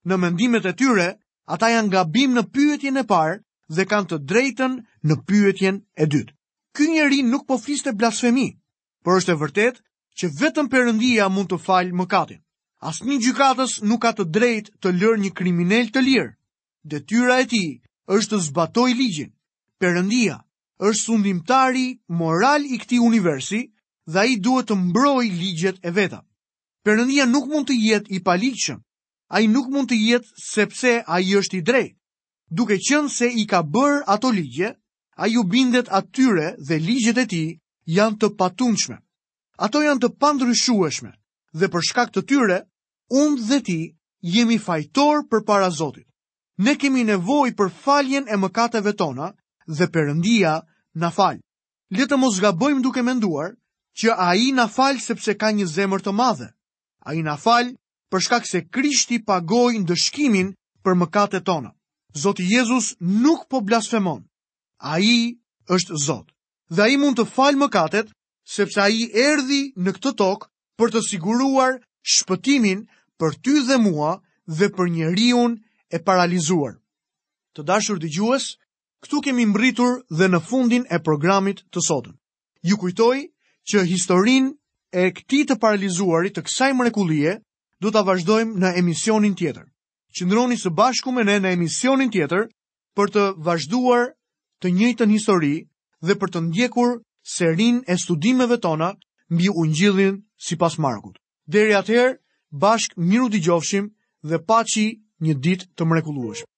Në 0.10 0.16
mendimet 0.24 0.66
e 0.66 0.74
tyre, 0.82 1.08
ata 1.54 1.70
janë 1.76 1.92
gabim 1.94 2.34
në 2.40 2.44
pyetjen 2.56 2.98
e 2.98 3.06
parë 3.14 3.36
dhe 3.76 3.86
kanë 3.92 4.10
të 4.10 4.18
drejtën 4.30 4.80
në 5.08 5.20
pyetjen 5.30 5.78
e 6.04 6.10
dytë. 6.14 6.34
Ky 6.76 6.84
njeri 6.94 7.22
nuk 7.30 7.46
po 7.50 7.60
fliste 7.66 7.94
blasfemi, 8.00 8.48
por 9.06 9.20
është 9.22 9.36
e 9.36 9.40
vërtet 9.44 9.80
që 10.18 10.32
vetëm 10.42 10.74
përëndia 10.74 11.30
mund 11.36 11.54
të 11.54 11.62
falë 11.70 11.94
mëkatin. 12.02 12.42
Asni 12.90 13.22
gjykatës 13.24 13.78
nuk 13.90 14.02
ka 14.06 14.12
të 14.18 14.26
drejt 14.36 14.74
të 14.82 14.98
lërë 14.98 15.22
një 15.24 15.34
kriminel 15.38 15.94
të 15.94 16.06
lirë 16.10 16.32
detyra 16.92 17.40
e 17.44 17.48
ti 17.52 17.64
është 18.16 18.36
të 18.36 18.40
zbatoj 18.48 18.92
ligjin. 18.98 19.32
Perëndia 19.82 20.38
është 20.88 21.04
sundimtari 21.06 21.88
moral 22.22 22.66
i 22.74 22.78
këtij 22.82 23.00
universi 23.10 23.62
dhe 24.12 24.20
ai 24.26 24.34
duhet 24.46 24.68
të 24.70 24.76
mbroj 24.88 25.26
ligjet 25.42 25.78
e 25.88 25.92
veta. 26.00 26.22
Perëndia 26.86 27.26
nuk 27.30 27.48
mund 27.52 27.68
të 27.70 27.76
jetë 27.88 28.10
i 28.18 28.24
paligjshëm. 28.28 28.80
Ai 29.36 29.44
nuk 29.48 29.68
mund 29.74 29.88
të 29.92 29.98
jetë 30.10 30.30
sepse 30.54 30.94
ai 31.14 31.22
është 31.42 31.60
i 31.60 31.64
drejtë. 31.70 31.96
Duke 32.58 32.78
qenë 32.88 33.12
se 33.18 33.28
i 33.30 33.44
ka 33.52 33.60
bërë 33.74 34.00
ato 34.10 34.32
ligje, 34.34 34.72
ai 35.22 35.30
u 35.38 35.44
bindet 35.52 35.92
atyre 36.00 36.56
dhe 36.68 36.80
ligjet 36.82 37.20
e 37.22 37.26
tij 37.32 37.50
janë 37.96 38.18
të 38.20 38.28
patundshme. 38.40 38.98
Ato 39.66 39.84
janë 39.86 40.02
të 40.02 40.10
pandryshueshme 40.22 41.12
dhe 41.60 41.68
për 41.74 41.82
shkak 41.90 42.10
të 42.16 42.22
tyre, 42.30 42.58
unë 43.22 43.46
dhe 43.52 43.60
ti 43.68 43.80
jemi 44.34 44.58
fajtor 44.66 45.28
për 45.30 45.46
para 45.46 45.70
Zotit 45.70 46.09
ne 46.60 46.76
kemi 46.78 47.04
nevoj 47.08 47.54
për 47.56 47.70
faljen 47.84 48.26
e 48.28 48.36
mëkateve 48.36 48.92
tona 49.00 49.32
dhe 49.68 49.86
përëndia 49.96 50.56
në 51.00 51.10
falj. 51.16 51.40
Letë 51.96 52.18
mos 52.20 52.36
zgabojmë 52.38 52.84
duke 52.84 53.02
menduar 53.06 53.54
që 54.00 54.12
a 54.28 54.34
i 54.36 54.50
në 54.56 54.66
falj 54.76 55.00
sepse 55.04 55.34
ka 55.40 55.50
një 55.56 55.66
zemër 55.72 56.04
të 56.04 56.12
madhe. 56.16 56.50
A 57.08 57.16
i 57.16 57.24
në 57.24 57.36
falj 57.40 57.72
përshkak 58.12 58.46
se 58.48 58.66
krishti 58.68 59.22
pagoj 59.24 59.72
në 59.80 59.88
dëshkimin 59.92 60.52
për 60.84 61.00
mëkate 61.00 61.40
tona. 61.48 61.72
Zotë 62.16 62.44
Jezus 62.50 62.92
nuk 63.00 63.48
po 63.50 63.62
blasfemon. 63.64 64.26
A 64.84 65.00
i 65.00 65.40
është 65.72 65.96
Zotë. 65.96 66.34
Dhe 66.76 66.82
a 66.84 66.90
i 66.92 66.98
mund 67.00 67.18
të 67.24 67.28
falj 67.38 67.56
mëkatet 67.58 68.12
sepse 68.44 68.82
a 68.84 68.90
i 68.90 69.08
erdi 69.16 69.62
në 69.80 69.96
këtë 69.96 70.12
tokë 70.20 70.52
për 70.78 70.92
të 70.92 71.06
siguruar 71.08 71.80
shpëtimin 72.04 72.84
për 73.20 73.40
ty 73.44 73.58
dhe 73.68 73.80
mua 73.80 74.20
dhe 74.48 74.68
për 74.76 74.92
njeriun 74.92 75.58
e 75.90 75.98
paralizuar. 76.08 76.78
Të 77.56 77.66
dashur 77.66 77.98
dëgjues, 78.00 78.50
këtu 79.06 79.22
kemi 79.26 79.46
mbritur 79.50 80.00
dhe 80.18 80.28
në 80.30 80.40
fundin 80.50 80.86
e 80.94 81.00
programit 81.08 81.64
të 81.74 81.82
sotëm. 81.88 82.16
Ju 82.68 82.78
kujtoj 82.82 83.18
që 83.72 83.86
historinë 83.90 84.54
e 85.02 85.10
këtij 85.18 85.44
të 85.50 85.56
paralizuarit 85.62 86.36
të 86.38 86.46
kësaj 86.48 86.72
mrekullie 86.80 87.38
do 87.82 87.92
ta 87.92 88.02
vazhdojmë 88.08 88.58
në 88.62 88.74
emisionin 88.82 89.36
tjetër. 89.38 89.66
Qëndroni 90.16 90.58
së 90.60 90.72
bashku 90.74 91.12
me 91.14 91.24
ne 91.24 91.40
në 91.42 91.52
emisionin 91.58 92.12
tjetër 92.14 92.48
për 92.98 93.14
të 93.14 93.24
vazhduar 93.46 94.06
të 94.62 94.68
njëjtën 94.78 95.14
histori 95.14 95.56
dhe 96.06 96.16
për 96.20 96.30
të 96.34 96.40
ndjekur 96.50 96.98
serin 97.36 97.84
e 97.88 97.96
studimeve 98.02 98.58
tona 98.60 98.96
mbi 99.30 99.50
ungjillin 99.62 100.16
sipas 100.48 100.78
Markut. 100.82 101.18
Deri 101.48 101.74
atëherë, 101.78 102.18
bashk 102.64 102.98
miru 102.98 103.30
dëgjofshim 103.34 103.90
dhe 104.30 104.38
paçi 104.50 104.88
një 105.28 105.36
ditë 105.48 105.68
të 105.80 105.90
mrekullueshme. 105.94 106.52